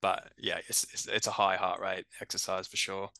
[0.00, 3.10] but yeah, it's, it's, it's a high heart rate exercise for sure.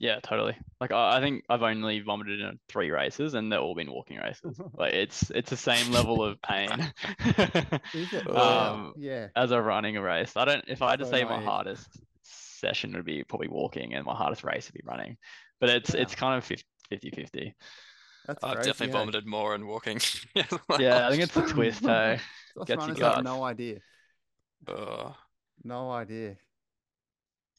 [0.00, 0.56] Yeah, totally.
[0.80, 4.18] Like I, I think I've only vomited in three races, and they've all been walking
[4.18, 4.60] races.
[4.74, 6.70] like it's it's the same level of pain.
[8.30, 9.28] um, yeah.
[9.34, 10.64] As a running a race, I don't.
[10.68, 11.88] If I had to say my hardest
[12.22, 15.16] session would be probably walking, and my hardest race would be running.
[15.60, 17.54] But it's it's kind of 50 50.
[18.28, 19.00] That's I've definitely yeah.
[19.00, 20.00] vomited more in walking.
[20.34, 22.20] yeah, I think it's a twist, hey.
[22.66, 23.78] Get you got no idea.
[24.66, 25.12] Uh,
[25.64, 26.36] no idea.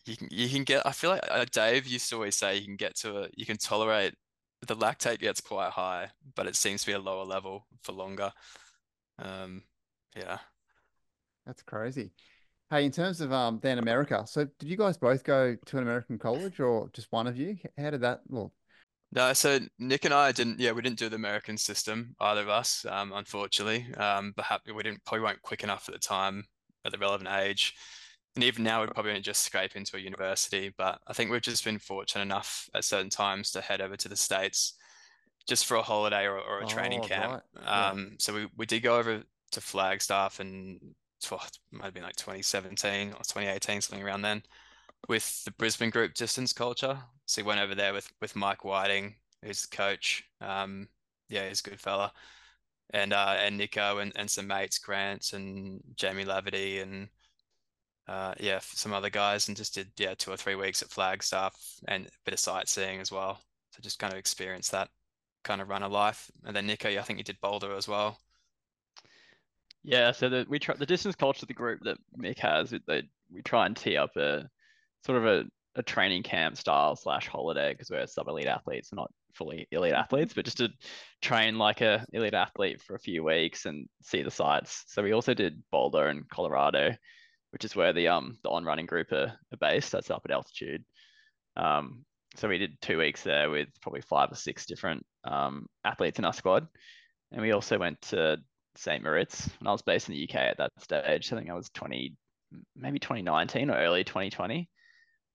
[0.05, 0.85] You can you can get.
[0.85, 3.29] I feel like uh, Dave used to always say you can get to a.
[3.35, 4.13] You can tolerate
[4.67, 8.31] the lactate gets quite high, but it seems to be a lower level for longer.
[9.17, 9.63] Um,
[10.15, 10.37] yeah.
[11.45, 12.11] That's crazy.
[12.69, 15.83] Hey, in terms of um then America, so did you guys both go to an
[15.83, 17.57] American college or just one of you?
[17.77, 18.51] How did that look?
[19.11, 20.59] No, so Nick and I didn't.
[20.59, 23.87] Yeah, we didn't do the American system, either of us, um, unfortunately.
[23.95, 26.45] Um, but we didn't probably weren't quick enough at the time,
[26.85, 27.73] at the relevant age,
[28.35, 30.71] and even now we'd probably just scrape into a university.
[30.77, 34.09] But I think we've just been fortunate enough at certain times to head over to
[34.09, 34.75] the states,
[35.47, 37.43] just for a holiday or, or a training oh, camp.
[37.55, 37.89] Right.
[37.89, 40.79] Um, so we we did go over to Flagstaff and
[41.23, 41.31] it
[41.71, 44.43] might have been like 2017 or 2018, something around then
[45.07, 46.97] with the Brisbane group distance culture.
[47.25, 50.23] So he went over there with with Mike Whiting, who's the coach.
[50.41, 50.87] Um,
[51.29, 52.11] yeah, he's a good fella.
[52.91, 57.07] And uh, and Nico and, and some mates, Grant and Jamie Laverty and
[58.07, 61.55] uh, yeah, some other guys, and just did yeah two or three weeks at Flagstaff
[61.87, 63.39] and a bit of sightseeing as well.
[63.71, 64.89] So just kind of experience that
[65.43, 66.31] kind of run runner life.
[66.45, 68.19] And then Nico, I think you did Boulder as well.
[69.83, 73.03] Yeah, so the we try the distance culture of the group that Mick has, they,
[73.31, 74.49] we try and tee up a
[75.05, 75.45] sort of a,
[75.75, 80.33] a training camp style slash holiday because we're sub elite athletes, not fully elite athletes,
[80.33, 80.69] but just to
[81.21, 84.83] train like a elite athlete for a few weeks and see the sights.
[84.87, 86.95] So we also did Boulder and Colorado,
[87.51, 89.91] which is where the um the on running group are, are based.
[89.91, 90.83] That's up at altitude.
[91.55, 96.19] Um, so we did two weeks there with probably five or six different um, athletes
[96.19, 96.67] in our squad,
[97.31, 98.37] and we also went to
[98.75, 99.03] St.
[99.03, 101.33] Moritz when I was based in the UK at that stage.
[101.33, 102.15] I think I was 20,
[102.75, 104.69] maybe 2019 or early 2020.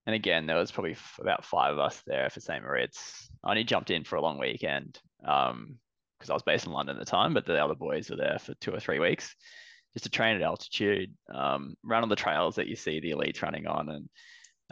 [0.06, 2.62] And again, there was probably f- about five of us there for St.
[2.62, 3.30] Moritz.
[3.42, 5.78] I only jumped in for a long weekend because um,
[6.28, 8.54] I was based in London at the time, but the other boys were there for
[8.60, 9.34] two or three weeks
[9.94, 13.42] just to train at altitude, um, run on the trails that you see the elites
[13.42, 13.88] running on.
[13.88, 14.08] And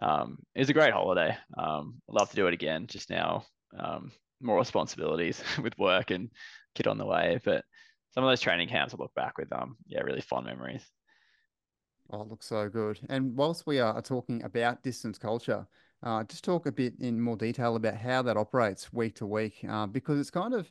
[0.03, 1.37] um, it was a great holiday.
[1.57, 3.45] Um, I'd love to do it again, just now
[3.78, 4.11] um,
[4.41, 6.30] more responsibilities with work and
[6.74, 7.41] kid on the way.
[7.45, 7.64] But
[8.12, 10.85] some of those training camps I look back with um yeah really fond memories.
[12.12, 13.00] Oh, it looks so good.
[13.08, 15.66] And whilst we are talking about distance culture,
[16.02, 19.64] uh, just talk a bit in more detail about how that operates week to week,
[19.66, 20.70] uh, because it's kind of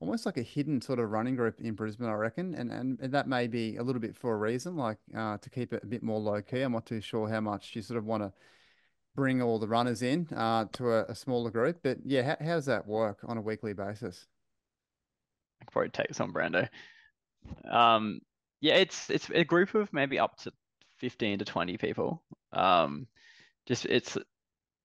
[0.00, 2.54] almost like a hidden sort of running group in Brisbane, I reckon.
[2.54, 5.50] And and, and that may be a little bit for a reason, like uh, to
[5.50, 6.62] keep it a bit more low key.
[6.62, 8.32] I'm not too sure how much you sort of want to
[9.14, 11.80] bring all the runners in uh, to a, a, smaller group.
[11.82, 14.26] But yeah, how, how does that work on a weekly basis?
[15.70, 16.66] Probably take some Brando.
[17.70, 18.20] Um,
[18.62, 20.52] yeah, it's it's a group of maybe up to
[21.02, 22.22] fifteen to twenty people.
[22.52, 23.06] Um,
[23.66, 24.16] just it's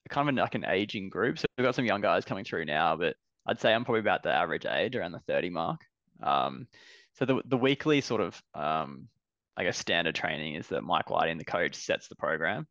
[0.09, 1.39] kind of like an aging group.
[1.39, 3.15] So we've got some young guys coming through now, but
[3.45, 5.81] I'd say I'm probably about the average age, around the thirty mark.
[6.21, 6.67] Um,
[7.13, 9.07] so the the weekly sort of um,
[9.55, 12.67] I guess standard training is that Mike Whiting, the coach, sets the program.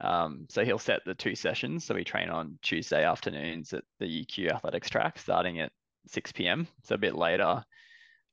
[0.00, 1.84] Um, so he'll set the two sessions.
[1.84, 5.72] So we train on Tuesday afternoons at the UQ athletics track, starting at
[6.08, 6.68] 6 p.m.
[6.84, 7.64] So a bit later.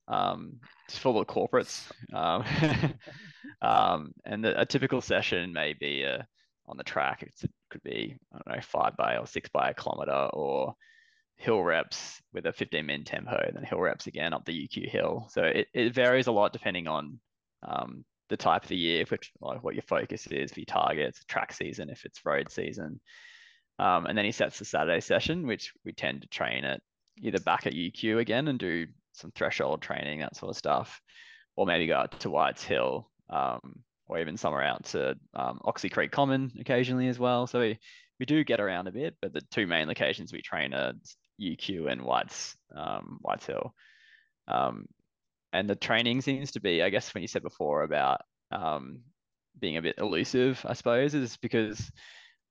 [0.08, 1.90] Um, just full of corporates.
[2.14, 2.44] Um,
[3.62, 6.24] um, and the, a typical session may be uh,
[6.68, 7.24] on the track.
[7.24, 10.76] It's, it could be, I don't know, five by or six by a kilometer or
[11.38, 14.90] hill reps with a 15 min tempo, and then hill reps again up the UQ
[14.90, 15.28] hill.
[15.32, 17.20] So it, it varies a lot depending on
[17.68, 21.24] um, the type of the year, which like what your focus is for your targets,
[21.26, 23.00] track season, if it's road season.
[23.80, 26.82] Um, and then he sets the Saturday session, which we tend to train at
[27.22, 31.02] either back at UQ again and do some threshold training, that sort of stuff,
[31.56, 35.90] or maybe go out to Whites Hill, um, or even somewhere out to um, Oxley
[35.90, 37.48] Creek Common occasionally as well.
[37.48, 37.80] So we,
[38.20, 40.94] we do get around a bit, but the two main locations we train are
[41.42, 43.74] UQ and Whites um, Whites Hill.
[44.48, 44.88] Um,
[45.52, 49.02] and the training seems to be, I guess, when you said before about um,
[49.60, 51.92] being a bit elusive, I suppose, is because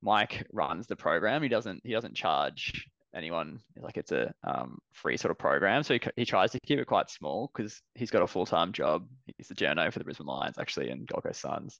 [0.01, 1.43] Mike runs the program.
[1.43, 5.83] He doesn't he doesn't charge anyone like it's a um, free sort of program.
[5.83, 9.07] So he, he tries to keep it quite small because he's got a full-time job.
[9.37, 11.79] He's the journo for the brisbane lions actually and gold coast suns.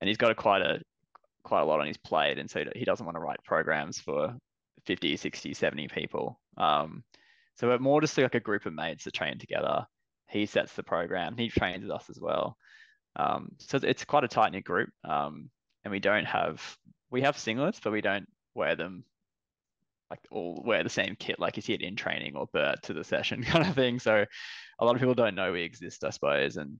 [0.00, 0.80] And he's got a quite a
[1.44, 4.34] quite a lot on his plate and so he doesn't want to write programs for
[4.86, 6.40] 50 60 70 people.
[6.56, 7.04] Um,
[7.56, 9.86] so we're more just like a group of mates that train together.
[10.28, 11.36] He sets the program.
[11.36, 12.56] He trains us as well.
[13.16, 14.88] Um, so it's quite a tight knit group.
[15.04, 15.50] Um,
[15.84, 16.62] and we don't have
[17.10, 19.04] we have singlets but we don't wear them
[20.12, 22.92] like all wear the same kit like you see it in training or Bert to
[22.92, 23.98] the session kind of thing.
[23.98, 24.24] So
[24.78, 26.58] a lot of people don't know we exist, I suppose.
[26.58, 26.78] And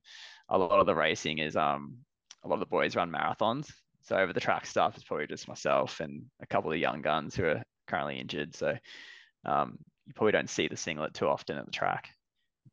[0.50, 1.96] a lot of the racing is um
[2.44, 3.70] a lot of the boys run marathons.
[4.02, 7.34] So over the track stuff is probably just myself and a couple of young guns
[7.34, 8.54] who are currently injured.
[8.54, 8.76] So
[9.46, 12.08] um, you probably don't see the singlet too often at the track.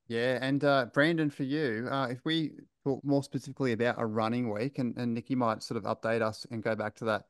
[0.08, 2.54] Yeah, and uh, Brandon, for you, uh, if we
[2.84, 6.48] talk more specifically about a running week, and, and Nikki might sort of update us
[6.50, 7.26] and go back to that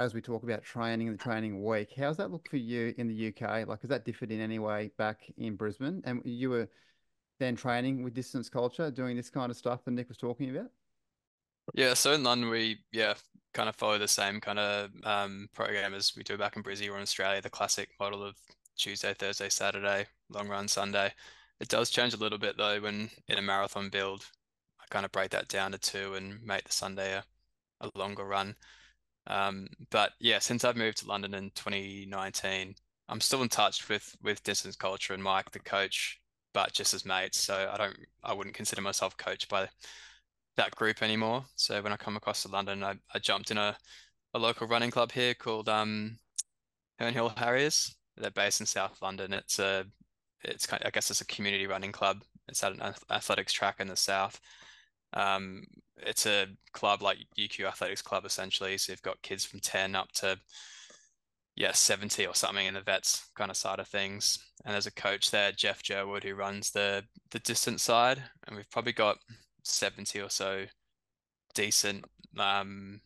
[0.00, 3.06] as we talk about training and the training week, how's that look for you in
[3.06, 3.68] the UK?
[3.68, 6.00] Like, has that differed in any way back in Brisbane?
[6.06, 6.68] And you were
[7.38, 10.70] then training with distance culture, doing this kind of stuff that Nick was talking about?
[11.74, 13.12] Yeah, so in London, we, yeah,
[13.52, 16.88] kind of follow the same kind of um, program as we do back in Brisbane
[16.88, 18.36] or in Australia, the classic model of
[18.78, 21.12] Tuesday, Thursday, Saturday, long run Sunday.
[21.60, 24.24] It does change a little bit though when in a marathon build,
[24.80, 27.24] I kind of break that down to two and make the Sunday a,
[27.82, 28.56] a longer run.
[29.26, 32.74] Um, but yeah, since I've moved to London in 2019,
[33.08, 36.20] I'm still in touch with with distance culture and Mike, the coach,
[36.54, 37.38] but just as mates.
[37.40, 39.68] So I don't, I wouldn't consider myself coached by
[40.56, 41.44] that group anymore.
[41.56, 43.76] So when I come across to London, I, I jumped in a,
[44.34, 46.18] a local running club here called um,
[46.98, 47.94] Herne Hill Harriers.
[48.16, 49.32] They're based in South London.
[49.32, 49.84] It's a,
[50.44, 52.22] it's kind of, I guess it's a community running club.
[52.48, 54.40] It's at an athletics track in the south.
[55.12, 55.64] Um,
[56.06, 58.76] it's a club like UQ Athletics Club essentially.
[58.78, 60.38] So you've got kids from 10 up to
[61.56, 64.38] yeah, 70 or something in the vets kind of side of things.
[64.64, 68.22] And there's a coach there, Jeff Jerwood, who runs the the distance side.
[68.46, 69.18] And we've probably got
[69.64, 70.64] 70 or so
[71.54, 72.04] decent
[72.38, 73.00] um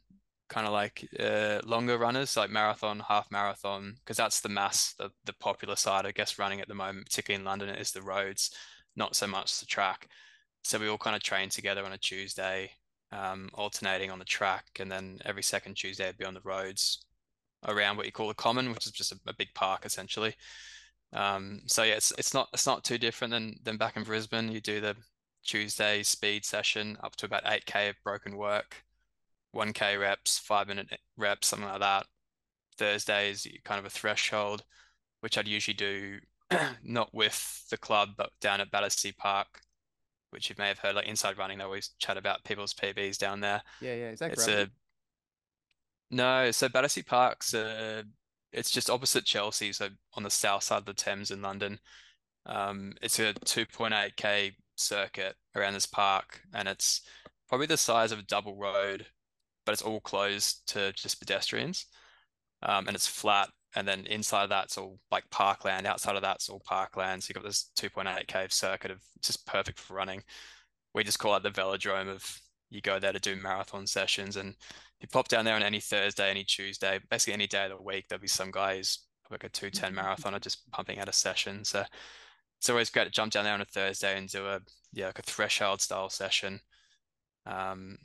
[0.49, 5.11] kind of like uh, longer runners like marathon half marathon because that's the mass the,
[5.24, 8.51] the popular side i guess running at the moment particularly in london is the roads
[8.95, 10.09] not so much the track
[10.62, 12.70] so we all kind of train together on a tuesday
[13.15, 17.05] um, alternating on the track and then every second tuesday I'd be on the roads
[17.67, 20.35] around what you call the common which is just a, a big park essentially.
[21.12, 24.51] Um, so yeah it's, it's not it's not too different than than back in brisbane.
[24.51, 24.97] You do the
[25.45, 28.85] tuesday speed session up to about 8k of broken work
[29.55, 32.07] 1k reps, five minute reps, something like that.
[32.77, 34.65] Thursdays, kind of a threshold,
[35.21, 36.19] which I'd usually do
[36.83, 39.61] not with the club, but down at Battersea Park,
[40.35, 43.41] which you may have heard, like inside running, they always chat about people's PBs down
[43.41, 43.62] there.
[43.80, 44.11] Yeah, yeah.
[44.11, 44.68] Is that it's a
[46.11, 48.03] no, so Battersea Park's uh,
[48.53, 51.78] it's just opposite Chelsea, so on the south side of the Thames in London.
[52.47, 57.01] Um, it's a 2.8k circuit around this park, and it's
[57.49, 59.07] probably the size of a double road
[59.64, 61.87] but it's all closed to just pedestrians.
[62.62, 63.49] Um, and it's flat.
[63.77, 65.87] And then inside of that, it's all like parkland.
[65.87, 67.22] Outside of that, it's all parkland.
[67.22, 70.22] So you've got this 2.8k circuit of just perfect for running.
[70.95, 74.37] We just call it the velodrome of you go there to do marathon sessions.
[74.37, 74.55] And
[75.01, 78.07] you pop down there on any Thursday, any Tuesday, basically any day of the week,
[78.09, 79.01] there'll be some guy who's
[79.31, 80.07] like a 210 mm-hmm.
[80.07, 81.64] marathoner just pumping out a session.
[81.64, 81.85] So
[82.59, 84.61] it's always great to jump down there on a Thursday and do a
[84.93, 86.61] yeah like a threshold style session.
[87.47, 87.97] Um,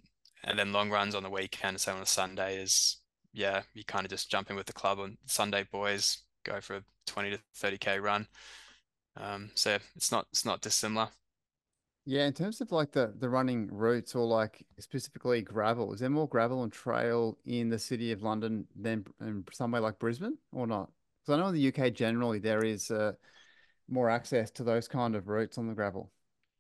[0.43, 1.79] and then long runs on the weekend.
[1.79, 2.97] So on a Sunday is
[3.33, 6.77] yeah, you kind of just jump in with the club on Sunday boys, go for
[6.77, 8.27] a 20 to 30k run.
[9.17, 11.09] Um, so it's not it's not dissimilar.
[12.05, 16.09] Yeah, in terms of like the the running routes or like specifically gravel, is there
[16.09, 20.65] more gravel and trail in the city of London than in somewhere like Brisbane or
[20.65, 20.89] not?
[21.21, 23.13] Because I know in the UK generally there is uh,
[23.87, 26.11] more access to those kind of routes on the gravel.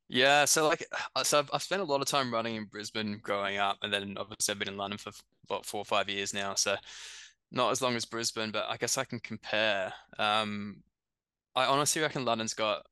[0.09, 0.85] Yeah, so like,
[1.15, 3.93] uh, so I've, I've spent a lot of time running in Brisbane growing up, and
[3.93, 5.11] then obviously I've been in London for
[5.45, 6.55] about four or five years now.
[6.55, 6.75] So
[7.51, 9.93] not as long as Brisbane, but I guess I can compare.
[10.17, 10.83] Um,
[11.55, 12.85] I honestly reckon London's got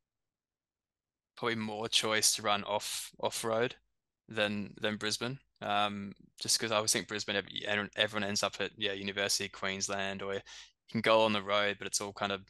[1.35, 3.75] probably more choice to run off off road
[4.27, 5.39] than than Brisbane.
[5.61, 7.41] Um, just because I always think Brisbane,
[7.95, 10.41] everyone ends up at yeah University of Queensland, or you
[10.91, 12.41] can go on the road, but it's all kind of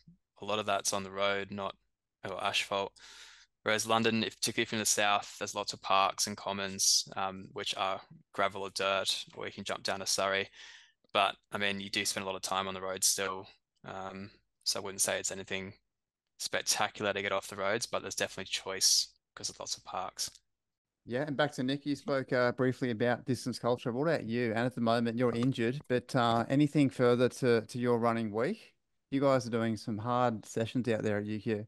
[0.42, 1.76] a lot of that's on the road, not
[2.30, 2.94] or asphalt.
[3.68, 7.76] Whereas London, if, particularly from the south, there's lots of parks and commons, um, which
[7.76, 8.00] are
[8.32, 10.48] gravel or dirt, or you can jump down to Surrey.
[11.14, 13.46] But I mean, you do spend a lot of time on the road still.
[13.84, 14.30] Um,
[14.64, 15.74] so I wouldn't say it's anything
[16.40, 20.32] spectacular to get off the roads, but there's definitely choice because of lots of parks.
[21.06, 23.92] Yeah, and back to Nick, you spoke uh, briefly about distance culture.
[23.92, 24.52] What about you?
[24.52, 28.76] And at the moment, you're injured, but uh, anything further to, to your running week?
[29.12, 31.66] You guys are doing some hard sessions out there at UQ.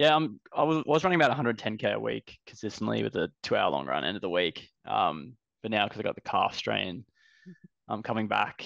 [0.00, 3.70] Yeah, um, I was was running about 110k a week consistently with a two hour
[3.70, 4.66] long run end of the week.
[4.86, 7.04] Um, but now because I got the calf strain,
[7.86, 8.64] I'm coming back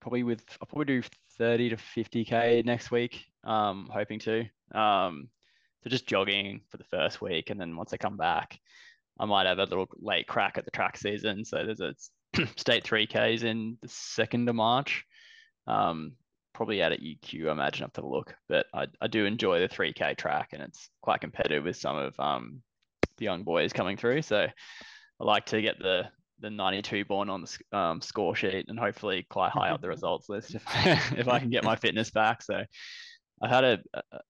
[0.00, 1.02] probably with I'll probably do
[1.38, 3.26] 30 to 50k next week.
[3.44, 4.40] Um, hoping to.
[4.74, 5.28] Um,
[5.84, 8.58] so just jogging for the first week, and then once I come back,
[9.20, 11.44] I might have a little late crack at the track season.
[11.44, 11.94] So there's a
[12.56, 15.04] state 3Ks in the second of March.
[15.68, 16.14] Um,
[16.54, 18.34] probably out at UQ, I imagine, have to look.
[18.48, 22.18] But I, I do enjoy the 3K track and it's quite competitive with some of
[22.18, 22.62] um,
[23.18, 24.22] the young boys coming through.
[24.22, 24.46] So
[25.20, 26.08] I like to get the
[26.40, 30.28] the 92 born on the um, score sheet and hopefully quite high up the results
[30.28, 30.64] list if,
[31.16, 32.42] if I can get my fitness back.
[32.42, 32.64] So
[33.40, 33.78] I've had a,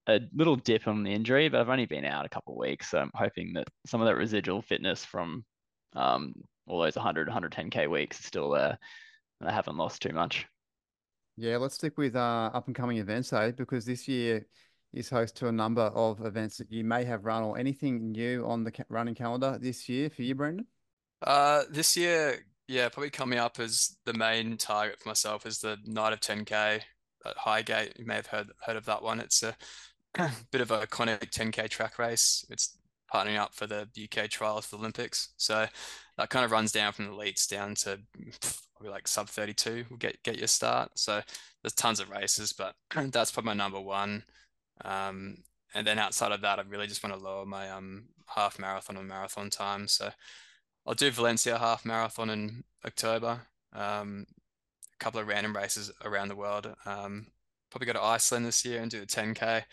[0.07, 2.91] a, little dip on the injury, but I've only been out a couple of weeks.
[2.91, 5.45] So I'm hoping that some of that residual fitness from
[5.95, 6.35] um,
[6.67, 8.79] all those 100, 110K weeks is still there
[9.41, 10.47] and I haven't lost too much.
[11.37, 14.47] Yeah, let's stick with uh, up and coming events, though, Because this year
[14.93, 18.45] is host to a number of events that you may have run or anything new
[18.47, 20.67] on the running calendar this year for you, Brendan?
[21.23, 25.79] Uh, this year, yeah, probably coming up as the main target for myself is the
[25.87, 26.83] night of 10K
[27.25, 27.99] at Highgate.
[27.99, 29.21] You may have heard heard of that one.
[29.21, 29.57] It's a
[30.51, 32.45] bit of a iconic 10K track race.
[32.51, 32.77] It's
[33.13, 35.33] partnering up for the UK trials for the Olympics.
[35.37, 35.67] So
[36.19, 38.01] that kind of runs down from the elites down to
[38.83, 40.91] probably like sub 32 will get get your start.
[40.99, 41.23] So
[41.63, 42.75] there's tons of races, but
[43.13, 44.25] that's probably my number one.
[44.85, 45.39] Um,
[45.75, 48.97] and then outside of that, I really just want to lower my um half marathon
[48.97, 49.87] and marathon time.
[49.87, 50.11] So
[50.87, 53.43] I'll do Valencia half marathon in October.
[53.73, 54.27] Um,
[54.95, 56.75] a couple of random races around the world.
[56.85, 57.29] Um,
[57.71, 59.65] probably go to Iceland this year and do a 10k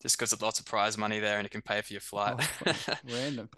[0.00, 2.36] just because there's lots of prize money there and it can pay for your flight.
[2.66, 2.74] Oh,
[3.12, 3.48] random.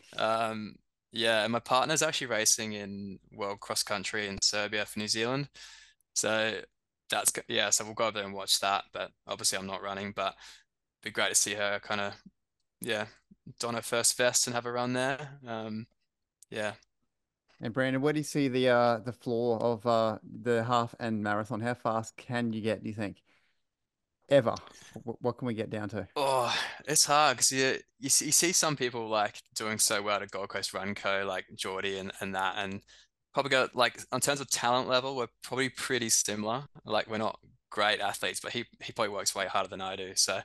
[1.15, 5.49] Yeah, and my partner's actually racing in world cross country in Serbia for New Zealand.
[6.15, 6.61] So
[7.09, 7.71] that's yeah.
[7.71, 8.85] So we'll go over there and watch that.
[8.93, 10.13] But obviously, I'm not running.
[10.15, 10.35] But
[11.03, 12.15] it'd be great to see her kind of
[12.81, 13.07] yeah
[13.61, 15.39] don her first vest and have a run there.
[15.47, 15.87] Um,
[16.51, 16.73] yeah.
[17.61, 21.23] And Brandon, where do you see the uh the floor of uh the half and
[21.23, 21.61] marathon?
[21.61, 22.83] How fast can you get?
[22.83, 23.23] Do you think?
[24.29, 24.55] Ever?
[25.03, 26.09] What, can we get down to?
[26.17, 26.55] Oh,
[26.87, 30.31] it's hard because you, you see, you see some people like doing so well at
[30.31, 32.81] Gold Coast Run Co, like Geordie and, and that, and
[33.35, 36.65] probably got like in terms of talent level, we're probably pretty similar.
[36.85, 37.39] Like we're not
[37.71, 40.13] great athletes, but he he probably works way harder than I do.
[40.15, 40.41] So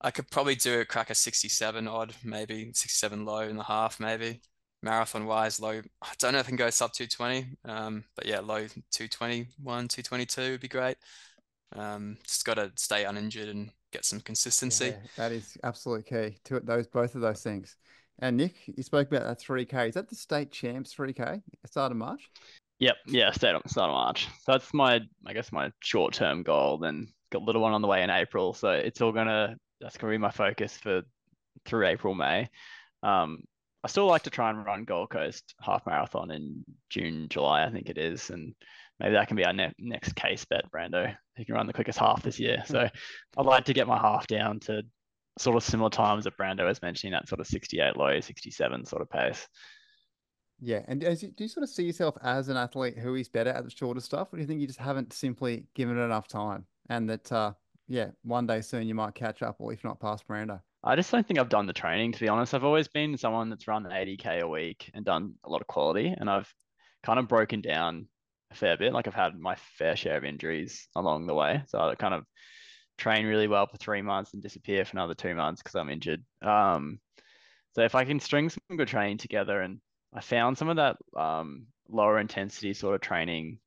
[0.00, 4.00] I could probably do a crack a 67 odd, maybe 67 low in the half,
[4.00, 4.40] maybe.
[4.82, 5.80] Marathon wise, low.
[6.02, 7.56] I don't know if I can go sub 220.
[7.64, 10.96] Um, but yeah, low 221, 222 would be great.
[11.74, 14.86] Um, just got to stay uninjured and get some consistency.
[14.86, 16.66] Yeah, that is absolutely key to it.
[16.66, 17.76] those both of those things.
[18.20, 19.88] And Nick, you spoke about that 3K.
[19.88, 21.42] Is that the state champs 3K?
[21.66, 22.30] Start of March?
[22.78, 24.28] Yep, yeah, start of, start of March.
[24.42, 26.78] So that's my, I guess, my short term goal.
[26.78, 28.52] Then got a little one on the way in April.
[28.52, 31.02] So it's all gonna, that's gonna be my focus for
[31.64, 32.48] through April, May.
[33.02, 33.42] Um,
[33.82, 37.70] I still like to try and run Gold Coast half marathon in June, July, I
[37.70, 38.54] think it is, and
[39.00, 41.14] maybe that can be our ne- next case bet, Brando.
[41.36, 42.62] He can run the quickest half this year.
[42.66, 42.88] So
[43.36, 44.82] I'd like to get my half down to
[45.38, 49.02] sort of similar times that Brando was mentioning, that sort of 68 low, 67 sort
[49.02, 49.48] of pace.
[50.60, 50.82] Yeah.
[50.86, 53.50] And as you, do you sort of see yourself as an athlete who is better
[53.50, 54.32] at the shorter stuff?
[54.32, 56.66] Or do you think you just haven't simply given it enough time?
[56.88, 57.52] And that, uh,
[57.88, 60.60] yeah, one day soon you might catch up, or if not past Brando.
[60.82, 62.54] I just don't think I've done the training, to be honest.
[62.54, 66.14] I've always been someone that's run 80K a week and done a lot of quality.
[66.16, 66.52] And I've
[67.02, 68.06] kind of broken down
[68.54, 68.92] a fair bit.
[68.92, 71.62] Like I've had my fair share of injuries along the way.
[71.66, 72.24] So I kind of
[72.96, 76.24] train really well for three months and disappear for another two months because I'm injured.
[76.42, 77.00] Um,
[77.72, 79.80] so if I can string some good training together, and
[80.12, 83.58] I found some of that um, lower intensity sort of training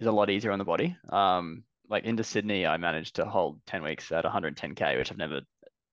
[0.00, 0.96] is a lot easier on the body.
[1.08, 5.40] Um, like into Sydney, I managed to hold 10 weeks at 110k, which I've never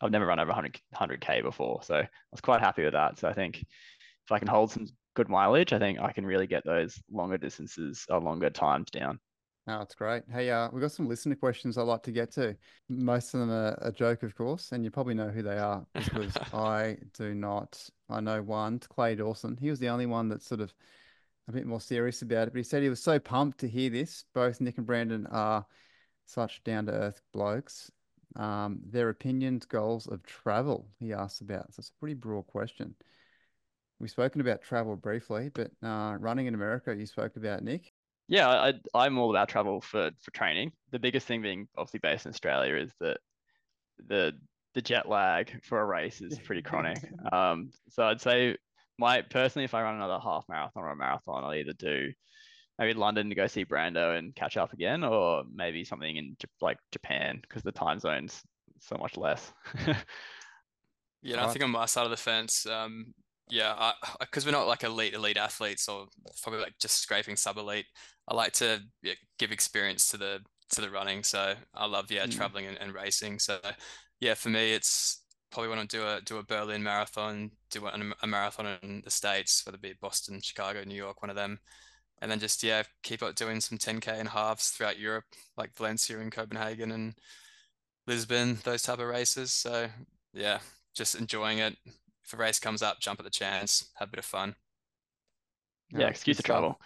[0.04, 3.20] I've never run over 100 100k before, so I was quite happy with that.
[3.20, 6.48] So I think if I can hold some good mileage, I think I can really
[6.48, 9.20] get those longer distances or longer times down.
[9.68, 10.24] Oh, that's great.
[10.32, 12.58] Hey, uh, we've got some listener questions I'd like to get to.
[12.90, 15.86] Most of them are a joke, of course, and you probably know who they are
[15.94, 17.80] because I do not.
[18.10, 19.58] I know one, Clay Dawson.
[19.58, 20.74] He was the only one that's sort of
[21.48, 23.92] a bit more serious about it, but he said he was so pumped to hear
[23.92, 24.26] this.
[24.34, 25.66] Both Nick and Brandon are
[26.26, 27.92] such down to earth blokes.
[28.36, 31.74] Um, their opinions, goals of travel, he asks about.
[31.74, 32.96] So it's a pretty broad question.
[34.02, 37.94] We've spoken about travel briefly, but uh, running in America, you spoke about, Nick.
[38.28, 40.72] Yeah, I, I'm all about travel for for training.
[40.92, 43.18] The biggest thing being obviously based in Australia is that
[44.08, 44.34] the
[44.74, 46.98] the jet lag for a race is pretty chronic.
[47.32, 48.58] Um, so I'd say
[48.98, 52.12] my personally, if I run another half marathon or a marathon, I'll either do
[52.80, 56.78] maybe London to go see Brando and catch up again, or maybe something in like
[56.92, 58.42] Japan because the time zone's
[58.80, 59.54] so much less.
[61.22, 63.14] yeah, I think on my side of the fence, um,
[63.52, 63.92] yeah,
[64.22, 66.08] because we're not like elite elite athletes or
[66.42, 67.86] probably like just scraping sub elite.
[68.28, 70.40] I like to yeah, give experience to the
[70.72, 71.22] to the running.
[71.24, 72.36] So I love yeah mm.
[72.36, 73.40] traveling and, and, racing.
[73.40, 73.60] So
[74.22, 75.22] yeah, for me it's
[75.52, 77.94] probably want to do a do a Berlin marathon, do a,
[78.24, 81.60] a marathon in the states, whether it be Boston, Chicago, New York, one of them,
[82.22, 85.26] and then just yeah keep up doing some 10k and halves throughout Europe,
[85.58, 87.16] like Valencia and Copenhagen and
[88.08, 89.52] Lisbon, those type of races.
[89.52, 89.88] So
[90.34, 90.60] yeah,
[90.96, 91.76] just enjoying it
[92.32, 94.56] if a race comes up, jump at the chance, have a bit of fun.
[95.92, 96.80] Yeah, excuse the travel.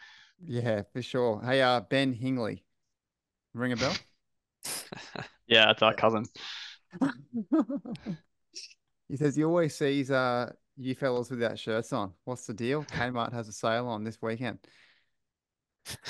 [0.43, 1.39] Yeah, for sure.
[1.45, 2.63] Hey, uh, Ben Hingley,
[3.53, 3.95] ring a bell?
[5.47, 6.25] yeah, it's our cousin.
[9.07, 12.13] he says he always sees uh you fellas without shirts on.
[12.24, 12.83] What's the deal?
[12.91, 14.57] Kmart has a sale on this weekend.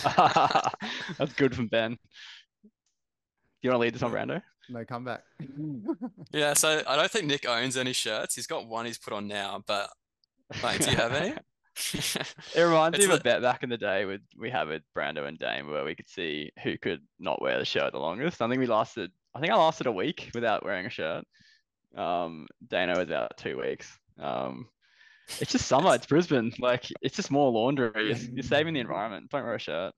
[0.05, 1.91] That's good from Ben.
[1.91, 2.69] Do
[3.63, 4.41] you want to lead this on, Brando?
[4.69, 5.23] No comeback.
[6.31, 8.35] yeah, so I don't think Nick owns any shirts.
[8.35, 9.89] He's got one he's put on now, but
[10.63, 11.35] like, do you have any?
[12.55, 15.27] it reminds me of a bet back in the day with we had with Brando
[15.27, 18.41] and Dame where we could see who could not wear the shirt the longest.
[18.41, 21.25] I think we lasted I think I lasted a week without wearing a shirt.
[21.97, 23.91] Um Dano was about two weeks.
[24.19, 24.69] Um
[25.41, 26.53] it's just summer, it's Brisbane.
[26.59, 27.91] Like it's just more laundry.
[27.95, 29.29] You're, you're saving the environment.
[29.29, 29.93] Don't wear a shirt.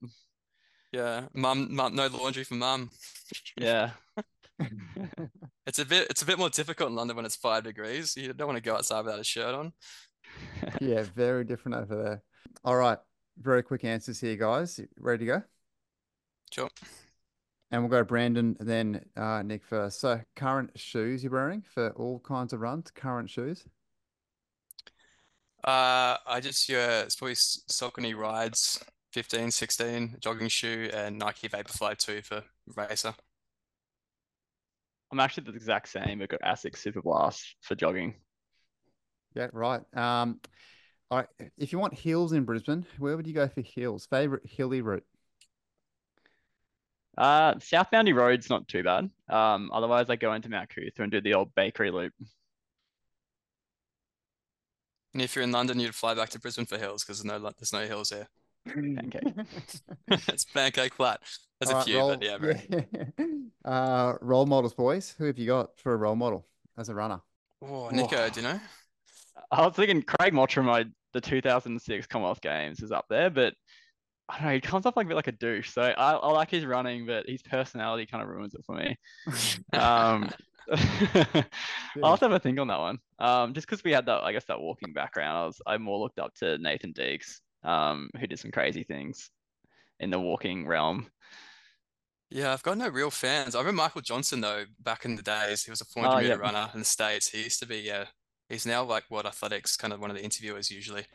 [0.92, 1.26] Yeah.
[1.32, 2.90] Mum, mum no laundry for mum.
[3.56, 3.90] yeah.
[5.66, 8.16] it's a bit it's a bit more difficult in London when it's five degrees.
[8.16, 9.72] You don't want to go outside without a shirt on.
[10.80, 12.22] yeah, very different over there.
[12.64, 12.98] All right,
[13.38, 14.80] very quick answers here, guys.
[14.98, 15.42] Ready to go?
[16.52, 16.70] Sure.
[17.70, 20.00] And we'll go Brandon, then uh, Nick first.
[20.00, 22.90] So, current shoes you're wearing for all kinds of runs?
[22.90, 23.64] Current shoes?
[25.62, 28.82] Uh, I just yeah, it's probably Saucony Rides
[29.12, 32.42] 15, 16 jogging shoe, and Nike Vaporfly 2 for
[32.74, 33.14] racer.
[35.10, 36.20] I'm actually the exact same.
[36.20, 38.14] I've got Asics Super Blast for jogging.
[39.34, 39.80] Yeah, right.
[39.94, 40.40] Um,
[41.10, 41.28] all right.
[41.56, 44.06] If you want hills in Brisbane, where would you go for hills?
[44.06, 45.04] Favorite hilly route?
[47.16, 49.10] Uh, South Boundary Road's not too bad.
[49.28, 52.12] Um, otherwise I go into Mount Coot-tha and do the old bakery loop.
[55.14, 57.50] And if you're in London, you'd fly back to Brisbane for hills because there's no
[57.58, 58.28] there's no hills here.
[58.66, 59.22] Pancake.
[60.08, 61.20] it's pancake flat.
[61.60, 62.60] There's a All right, few, role, but yeah, very.
[62.70, 63.04] yeah.
[63.64, 65.14] Uh, role models, boys.
[65.18, 66.46] Who have you got for a role model
[66.78, 67.20] as a runner?
[67.60, 68.60] Oh, Nico, do you know?
[69.50, 73.54] I was thinking Craig Mottram, my the 2006 Commonwealth Games is up there, but
[74.28, 75.70] I don't know, he comes off like a bit like a douche.
[75.70, 78.96] So I, I like his running, but his personality kind of ruins it for me.
[79.72, 80.30] Um,
[80.70, 82.98] I'll have to have a think on that one.
[83.18, 85.98] Um, just because we had that, I guess that walking background, I was I more
[85.98, 89.30] looked up to Nathan Deakes, um, who did some crazy things
[90.00, 91.08] in the walking realm.
[92.30, 93.54] Yeah, I've got no real fans.
[93.54, 95.64] I remember Michael Johnson though, back in the days.
[95.64, 96.34] He was a 400 Oh, meter yeah.
[96.34, 97.28] runner in the States.
[97.30, 98.04] He used to be, yeah.
[98.48, 101.06] He's now like what athletics, kind of one of the interviewers usually.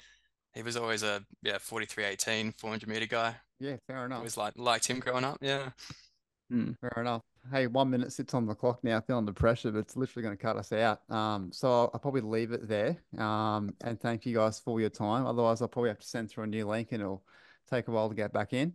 [0.54, 3.36] He was always a yeah 43, 18, 400 meter guy.
[3.60, 4.18] Yeah, fair enough.
[4.20, 5.38] Always like liked him growing up.
[5.42, 5.70] Yeah.
[6.80, 7.24] Fair enough.
[7.52, 10.38] Hey, one minute sits on the clock now, feeling the pressure, but it's literally going
[10.38, 11.02] to cut us out.
[11.10, 12.98] Um, so I'll, I'll probably leave it there.
[13.18, 15.26] Um, and thank you guys for your time.
[15.26, 17.24] Otherwise, I'll probably have to send through a new link and it'll
[17.70, 18.74] take a while to get back in.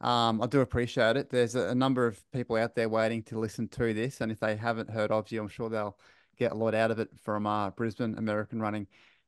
[0.00, 1.30] Um, I do appreciate it.
[1.30, 4.40] There's a, a number of people out there waiting to listen to this, and if
[4.40, 5.98] they haven't heard of you, I'm sure they'll
[6.38, 8.86] get a lot out of it from uh, Brisbane, American running,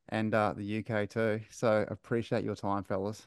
[0.09, 1.41] and uh, the UK too.
[1.51, 3.27] So appreciate your time, fellas.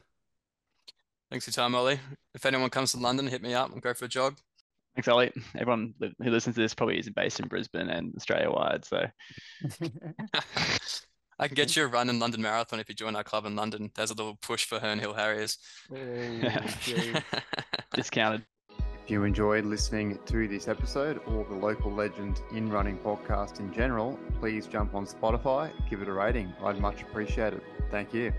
[1.30, 2.00] Thanks for your time, Ollie.
[2.34, 4.36] If anyone comes to London, hit me up and go for a jog.
[4.96, 5.34] Thanks, Elliot.
[5.58, 8.82] Everyone who listens to this probably isn't based in Brisbane and Australia wide.
[8.86, 9.06] So
[11.38, 13.54] I can get you a run in London Marathon if you join our club in
[13.54, 13.90] London.
[13.94, 15.58] There's a little push for Herne Hill Harriers.
[15.94, 16.00] Oh,
[17.94, 18.46] discounted.
[19.04, 23.74] If you enjoyed listening to this episode or the Local Legends in Running podcast in
[23.74, 26.54] general, please jump on Spotify, give it a rating.
[26.64, 27.62] I'd much appreciate it.
[27.90, 28.32] Thank you.